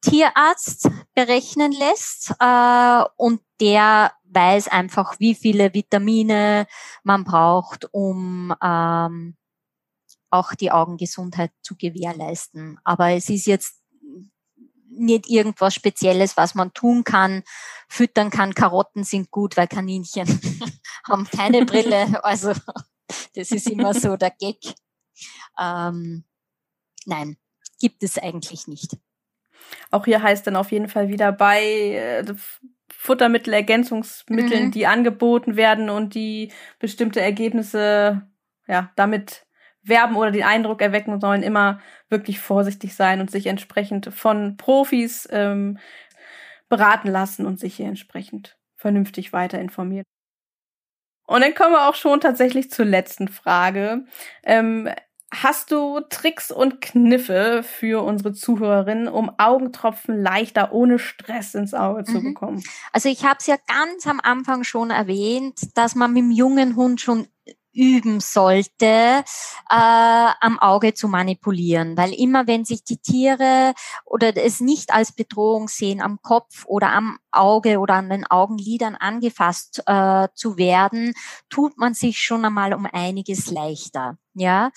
[0.00, 6.66] Tierarzt berechnen lässt äh, und der weiß einfach, wie viele Vitamine
[7.02, 9.36] man braucht, um ähm,
[10.30, 12.78] auch die Augengesundheit zu gewährleisten.
[12.84, 13.77] Aber es ist jetzt
[14.98, 17.42] nicht irgendwas Spezielles, was man tun kann,
[17.88, 18.54] füttern kann.
[18.54, 20.26] Karotten sind gut, weil Kaninchen
[21.08, 22.18] haben keine Brille.
[22.22, 22.52] Also
[23.34, 24.58] das ist immer so der Gag.
[25.58, 26.24] Ähm,
[27.06, 27.36] nein,
[27.80, 28.96] gibt es eigentlich nicht.
[29.90, 32.34] Auch hier heißt dann auf jeden Fall wieder bei äh,
[32.90, 34.70] Futtermittel, Ergänzungsmitteln, mhm.
[34.72, 38.28] die angeboten werden und die bestimmte Ergebnisse
[38.66, 39.46] ja damit
[39.88, 45.28] werben oder den Eindruck erwecken sollen, immer wirklich vorsichtig sein und sich entsprechend von Profis
[45.30, 45.78] ähm,
[46.68, 50.04] beraten lassen und sich hier entsprechend vernünftig weiter informieren.
[51.26, 54.04] Und dann kommen wir auch schon tatsächlich zur letzten Frage.
[54.44, 54.88] Ähm,
[55.30, 62.04] Hast du Tricks und Kniffe für unsere Zuhörerinnen, um Augentropfen leichter ohne Stress ins Auge
[62.04, 62.32] zu mhm.
[62.32, 62.64] bekommen?
[62.94, 66.76] Also ich habe es ja ganz am Anfang schon erwähnt, dass man mit dem jungen
[66.76, 67.28] Hund schon
[67.78, 69.24] üben sollte, äh,
[69.70, 71.96] am Auge zu manipulieren.
[71.96, 73.72] Weil immer wenn sich die Tiere
[74.04, 78.96] oder es nicht als Bedrohung sehen, am Kopf oder am Auge oder an den Augenlidern
[78.96, 81.14] angefasst äh, zu werden,
[81.50, 84.18] tut man sich schon einmal um einiges leichter.
[84.34, 84.70] Ja,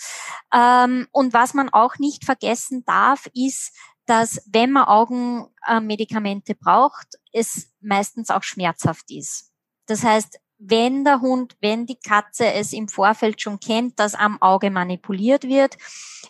[0.54, 3.76] ähm, und was man auch nicht vergessen darf, ist,
[4.06, 9.52] dass wenn man Augenmedikamente braucht, es meistens auch schmerzhaft ist.
[9.86, 14.42] Das heißt, wenn der Hund, wenn die Katze es im Vorfeld schon kennt, dass am
[14.42, 15.76] Auge manipuliert wird,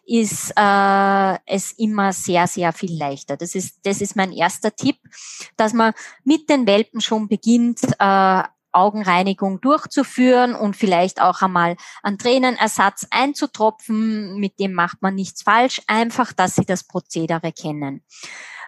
[0.05, 3.35] ist äh, es immer sehr, sehr viel leichter.
[3.35, 4.97] Das ist, das ist mein erster Tipp,
[5.57, 5.93] dass man
[6.23, 8.43] mit den Welpen schon beginnt, äh,
[8.73, 14.39] Augenreinigung durchzuführen und vielleicht auch einmal einen Tränenersatz einzutropfen.
[14.39, 18.05] Mit dem macht man nichts falsch, einfach, dass sie das Prozedere kennen.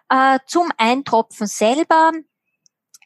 [0.09, 2.11] Äh, zum Eintropfen selber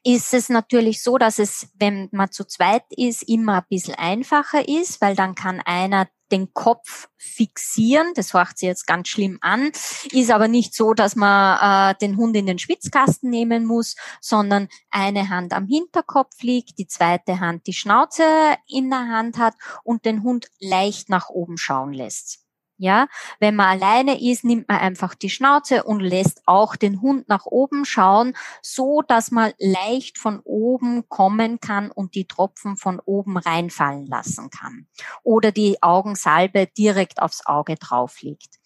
[0.03, 4.68] ist es natürlich so, dass es, wenn man zu zweit ist, immer ein bisschen einfacher
[4.68, 8.14] ist, weil dann kann einer den Kopf fixieren.
[8.15, 9.72] Das hört sich jetzt ganz schlimm an,
[10.11, 14.68] ist aber nicht so, dass man äh, den Hund in den Schwitzkasten nehmen muss, sondern
[14.90, 18.24] eine Hand am Hinterkopf liegt, die zweite Hand die Schnauze
[18.68, 22.47] in der Hand hat und den Hund leicht nach oben schauen lässt.
[22.80, 23.08] Ja,
[23.40, 27.48] wenn man alleine ist, nimmt man einfach die Schnauze und lässt auch den Hund nach
[27.48, 33.38] oben schauen, so dass man leicht von oben kommen kann und die Tropfen von oben
[33.38, 34.88] reinfallen lassen kann.
[35.24, 38.60] Oder die Augensalbe direkt aufs Auge drauf liegt.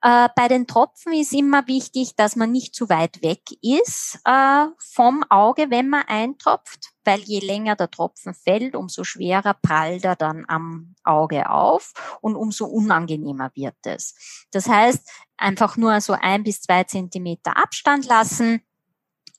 [0.00, 4.66] Äh, bei den Tropfen ist immer wichtig, dass man nicht zu weit weg ist äh,
[4.78, 10.16] vom Auge, wenn man eintropft, weil je länger der Tropfen fällt, umso schwerer prallt er
[10.16, 14.14] dann am Auge auf und umso unangenehmer wird es.
[14.50, 18.62] Das heißt, einfach nur so ein bis zwei Zentimeter Abstand lassen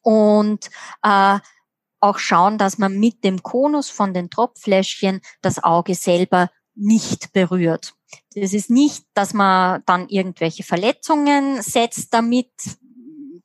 [0.02, 0.70] und
[1.04, 1.40] äh,
[2.00, 7.94] auch schauen, dass man mit dem Konus von den Tropffläschchen das Auge selber nicht berührt.
[8.36, 12.52] Das ist nicht, dass man dann irgendwelche Verletzungen setzt damit.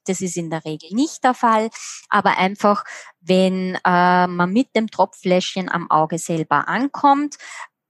[0.09, 1.71] Das ist in der Regel nicht der Fall.
[2.09, 2.85] Aber einfach,
[3.21, 7.37] wenn äh, man mit dem Tropffläschchen am Auge selber ankommt,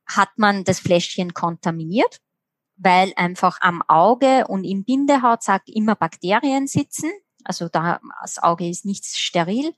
[0.07, 2.21] hat man das Fläschchen kontaminiert,
[2.77, 7.11] weil einfach am Auge und im Bindehautsack immer Bakterien sitzen.
[7.45, 9.75] Also da, das Auge ist nicht steril.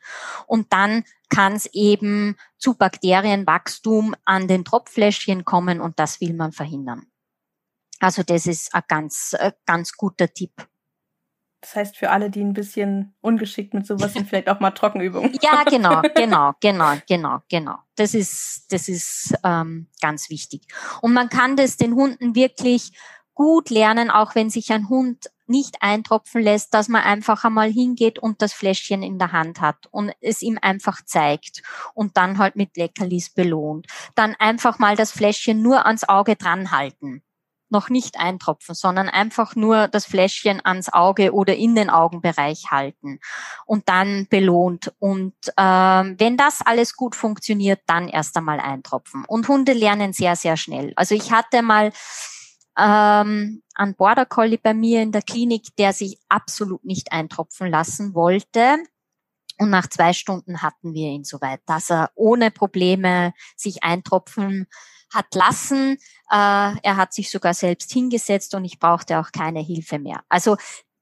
[0.47, 6.53] Und dann kann es eben zu Bakterienwachstum an den Tropffläschchen kommen und das will man
[6.53, 7.07] verhindern.
[8.01, 10.53] Also das ist ein ganz, ein ganz guter Tipp.
[11.61, 15.39] Das heißt, für alle, die ein bisschen ungeschickt mit sowas sind, vielleicht auch mal Trockenübungen.
[15.43, 17.77] Ja, genau, genau, genau, genau, genau.
[17.97, 20.63] Das ist, das ist ähm, ganz wichtig.
[21.03, 22.93] Und man kann das den Hunden wirklich
[23.35, 28.19] gut lernen, auch wenn sich ein Hund nicht eintropfen lässt, dass man einfach einmal hingeht
[28.19, 31.63] und das Fläschchen in der Hand hat und es ihm einfach zeigt
[31.93, 33.87] und dann halt mit Leckerlis belohnt.
[34.15, 37.23] Dann einfach mal das Fläschchen nur ans Auge dran halten
[37.71, 43.21] noch nicht eintropfen, sondern einfach nur das Fläschchen ans Auge oder in den Augenbereich halten
[43.67, 44.93] und dann belohnt.
[44.99, 49.25] Und ähm, wenn das alles gut funktioniert, dann erst einmal eintropfen.
[49.27, 50.93] Und Hunde lernen sehr, sehr schnell.
[50.97, 51.93] Also ich hatte mal
[52.79, 58.15] ähm, einen Border Collie bei mir in der Klinik, der sich absolut nicht eintropfen lassen
[58.15, 58.79] wollte.
[59.59, 64.67] Und nach zwei Stunden hatten wir ihn soweit, dass er ohne Probleme sich eintropfen
[65.13, 65.99] hat lassen.
[66.31, 70.23] Äh, er hat sich sogar selbst hingesetzt und ich brauchte auch keine Hilfe mehr.
[70.29, 70.57] Also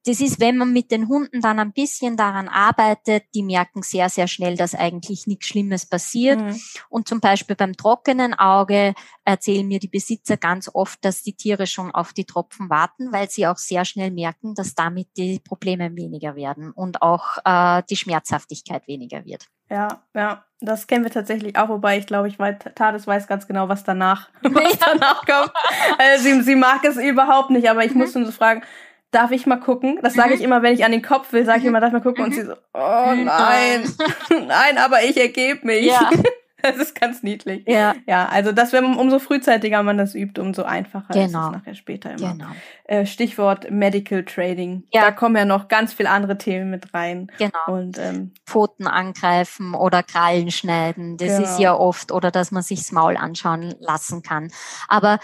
[0.09, 4.09] das ist, wenn man mit den Hunden dann ein bisschen daran arbeitet, die merken sehr,
[4.09, 6.41] sehr schnell, dass eigentlich nichts Schlimmes passiert.
[6.41, 6.59] Mhm.
[6.89, 8.95] Und zum Beispiel beim trockenen Auge
[9.25, 13.29] erzählen mir die Besitzer ganz oft, dass die Tiere schon auf die Tropfen warten, weil
[13.29, 17.97] sie auch sehr schnell merken, dass damit die Probleme weniger werden und auch äh, die
[17.97, 19.47] Schmerzhaftigkeit weniger wird.
[19.69, 23.47] Ja, ja, das kennen wir tatsächlich auch, wobei ich glaube, ich weiß, Tades weiß ganz
[23.47, 25.53] genau, was danach, was danach kommt.
[25.99, 27.99] Also sie, sie mag es überhaupt nicht, aber ich mhm.
[27.99, 28.63] muss schon so fragen,
[29.11, 29.99] darf ich mal gucken?
[30.03, 30.47] Das sage ich mhm.
[30.47, 32.25] immer, wenn ich an den Kopf will, sage ich immer, darf ich mal gucken?
[32.25, 33.25] Und sie so, oh mhm.
[33.25, 33.95] nein,
[34.31, 35.87] nein, aber ich ergebe mich.
[35.87, 36.11] Ja.
[36.63, 37.65] Das ist ganz niedlich.
[37.67, 37.95] Ja.
[38.07, 41.21] Ja, also das, wenn umso frühzeitiger man das übt, umso einfacher genau.
[41.21, 41.51] ist es genau.
[41.51, 42.33] nachher später immer.
[42.33, 42.47] Genau.
[42.85, 44.85] Äh, Stichwort Medical Trading.
[44.93, 45.03] Ja.
[45.03, 47.31] Da kommen ja noch ganz viele andere Themen mit rein.
[47.39, 47.53] Genau.
[47.69, 51.17] Und ähm, Pfoten angreifen oder Krallen schneiden.
[51.17, 51.43] Das genau.
[51.43, 54.51] ist ja oft, oder dass man sich das Maul anschauen lassen kann.
[54.89, 55.21] Aber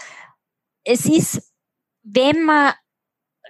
[0.85, 1.51] es ist,
[2.03, 2.71] wenn man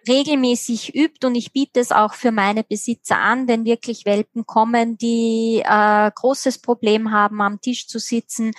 [0.08, 4.98] regelmäßig übt und ich biete es auch für meine Besitzer an, wenn wirklich Welpen kommen,
[4.98, 8.52] die äh, großes Problem haben, am Tisch zu sitzen,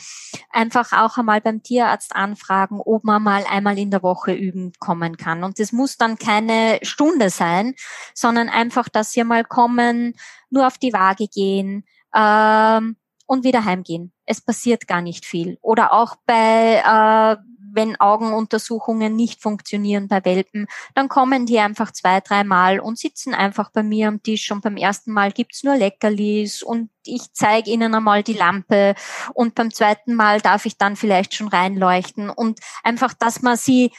[0.51, 5.17] einfach auch einmal beim Tierarzt anfragen, ob man mal einmal in der Woche üben kommen
[5.17, 5.45] kann.
[5.45, 7.75] Und das muss dann keine Stunde sein,
[8.15, 10.15] sondern einfach, dass sie mal kommen,
[10.51, 12.97] nur auf die Waage gehen ähm,
[13.27, 14.13] und wieder heimgehen.
[14.25, 15.59] Es passiert gar nicht viel.
[15.63, 17.37] Oder auch bei äh,
[17.77, 23.35] wenn Augenuntersuchungen nicht funktionieren bei Welpen, dann kommen die einfach zwei, drei Mal und sitzen
[23.35, 27.71] einfach bei mir am Tisch und beim ersten Mal gibt's nur Leckerlis und ich zeige
[27.71, 28.95] ihnen einmal die Lampe
[29.35, 33.93] und beim zweiten Mal darf ich dann vielleicht schon reinleuchten und einfach, dass man sie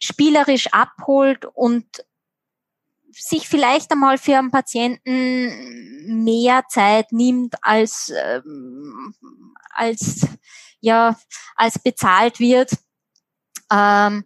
[0.00, 1.86] spielerisch abholt und
[3.12, 9.14] sich vielleicht einmal für einen Patienten mehr Zeit nimmt als ähm,
[9.70, 10.26] als
[10.80, 11.16] ja
[11.56, 12.70] als bezahlt wird
[13.72, 14.24] ähm,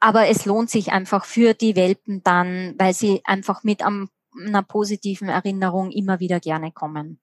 [0.00, 5.28] aber es lohnt sich einfach für die Welpen dann, weil sie einfach mit einer positiven
[5.28, 7.20] Erinnerung immer wieder gerne kommen.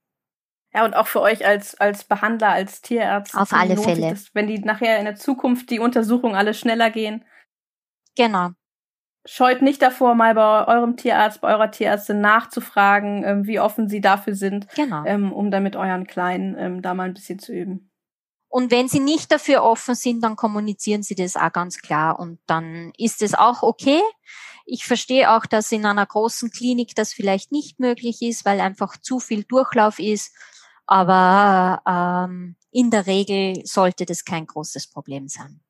[0.73, 3.35] Ja, und auch für euch als, als Behandler, als Tierarzt.
[3.35, 4.11] Auf alle Fälle.
[4.11, 7.25] Das, wenn die nachher in der Zukunft die Untersuchungen alle schneller gehen.
[8.15, 8.49] Genau.
[9.25, 14.01] Scheut nicht davor, mal bei eurem Tierarzt, bei eurer Tierärztin nachzufragen, ähm, wie offen sie
[14.01, 15.03] dafür sind, genau.
[15.05, 17.91] ähm, um dann mit euren Kleinen ähm, da mal ein bisschen zu üben.
[18.49, 22.39] Und wenn sie nicht dafür offen sind, dann kommunizieren sie das auch ganz klar und
[22.47, 24.01] dann ist es auch okay.
[24.65, 28.97] Ich verstehe auch, dass in einer großen Klinik das vielleicht nicht möglich ist, weil einfach
[28.97, 30.33] zu viel Durchlauf ist.
[30.85, 35.61] Aber ähm, in der Regel sollte das kein großes Problem sein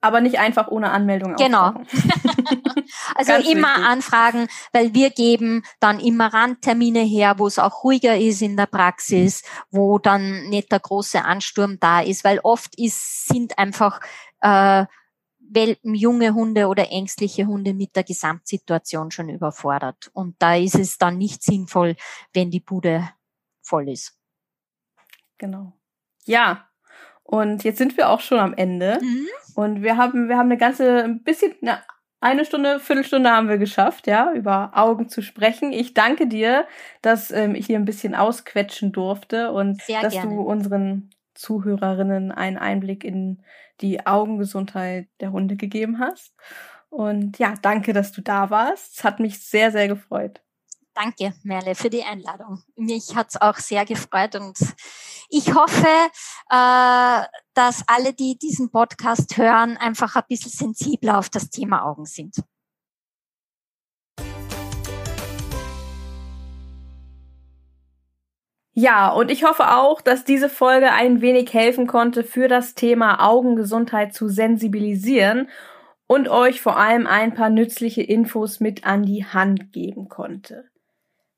[0.00, 1.36] aber nicht einfach ohne Anmeldung.
[1.36, 1.74] Genau.
[3.14, 3.86] also Ganz immer wichtig.
[3.86, 8.66] anfragen, weil wir geben dann immer Randtermine her, wo es auch ruhiger ist in der
[8.66, 14.00] Praxis, wo dann nicht der große Ansturm da ist, weil oft ist, sind einfach
[14.40, 14.86] äh,
[15.52, 20.10] Welpen, junge Hunde oder ängstliche Hunde mit der Gesamtsituation schon überfordert.
[20.12, 21.96] Und da ist es dann nicht sinnvoll,
[22.32, 23.10] wenn die Bude
[23.60, 24.16] voll ist.
[25.38, 25.72] Genau.
[26.24, 26.70] Ja,
[27.30, 28.98] und jetzt sind wir auch schon am Ende.
[29.00, 29.28] Mhm.
[29.54, 31.80] Und wir haben, wir haben eine ganze, ein bisschen, eine,
[32.20, 35.72] eine Stunde, Viertelstunde haben wir geschafft, ja, über Augen zu sprechen.
[35.72, 36.66] Ich danke dir,
[37.02, 40.34] dass ähm, ich hier ein bisschen ausquetschen durfte und Sehr dass gerne.
[40.34, 43.42] du unseren Zuhörerinnen einen Einblick in
[43.80, 46.34] die Augengesundheit der Hunde gegeben hast.
[46.90, 48.98] Und ja, danke, dass du da warst.
[48.98, 50.42] Es hat mich sehr, sehr gefreut.
[51.02, 52.62] Danke, Merle, für die Einladung.
[52.76, 54.58] Mich hat's auch sehr gefreut und
[55.30, 55.86] ich hoffe,
[56.50, 57.24] äh,
[57.54, 62.36] dass alle, die diesen Podcast hören, einfach ein bisschen sensibler auf das Thema Augen sind.
[68.74, 73.26] Ja, und ich hoffe auch, dass diese Folge ein wenig helfen konnte, für das Thema
[73.26, 75.48] Augengesundheit zu sensibilisieren
[76.06, 80.69] und euch vor allem ein paar nützliche Infos mit an die Hand geben konnte.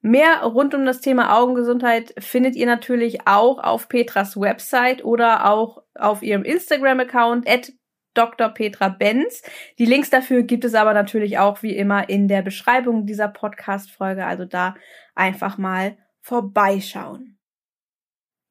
[0.04, 5.82] Mehr rund um das Thema Augengesundheit findet ihr natürlich auch auf Petras Website oder auch
[5.94, 7.72] auf ihrem Instagram-Account at
[8.14, 8.48] Dr.
[8.48, 9.42] Petra Benz.
[9.78, 14.26] Die Links dafür gibt es aber natürlich auch wie immer in der Beschreibung dieser Podcast-Folge.
[14.26, 14.74] Also da
[15.14, 17.38] einfach mal vorbeischauen.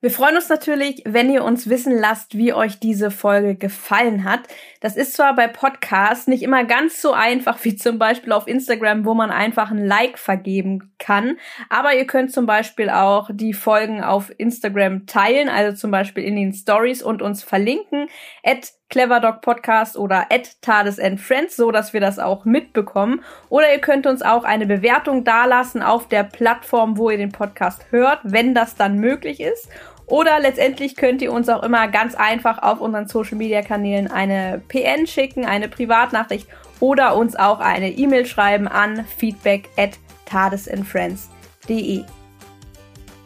[0.04, 4.40] Wir freuen uns natürlich, wenn ihr uns wissen lasst, wie euch diese Folge gefallen hat.
[4.80, 9.06] Das ist zwar bei Podcasts nicht immer ganz so einfach wie zum Beispiel auf Instagram,
[9.06, 11.38] wo man einfach ein Like vergeben kann.
[11.70, 16.36] Aber ihr könnt zum Beispiel auch die Folgen auf Instagram teilen, also zum Beispiel in
[16.36, 18.08] den Stories und uns verlinken.
[18.44, 23.24] At cleverdogpodcast oder at Tades and Friends, so dass wir das auch mitbekommen.
[23.50, 27.86] Oder ihr könnt uns auch eine Bewertung dalassen auf der Plattform, wo ihr den Podcast
[27.92, 29.70] hört, wenn das dann möglich ist.
[30.12, 34.62] Oder letztendlich könnt ihr uns auch immer ganz einfach auf unseren Social Media Kanälen eine
[34.68, 36.50] PN schicken, eine Privatnachricht
[36.82, 39.92] oder uns auch eine E-Mail schreiben an feedback at
[40.26, 42.04] tadesandfriends.de.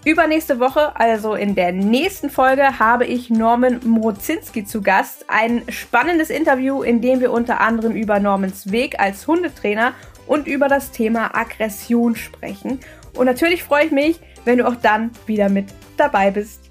[0.06, 5.26] Übernächste Woche, also in der nächsten Folge, habe ich Norman Mrozinski zu Gast.
[5.28, 9.94] Ein spannendes Interview, in dem wir unter anderem über Normans Weg als Hundetrainer
[10.28, 12.80] und über das Thema Aggression sprechen.
[13.16, 15.66] Und natürlich freue ich mich, wenn du auch dann wieder mit
[15.98, 16.65] dabei bist.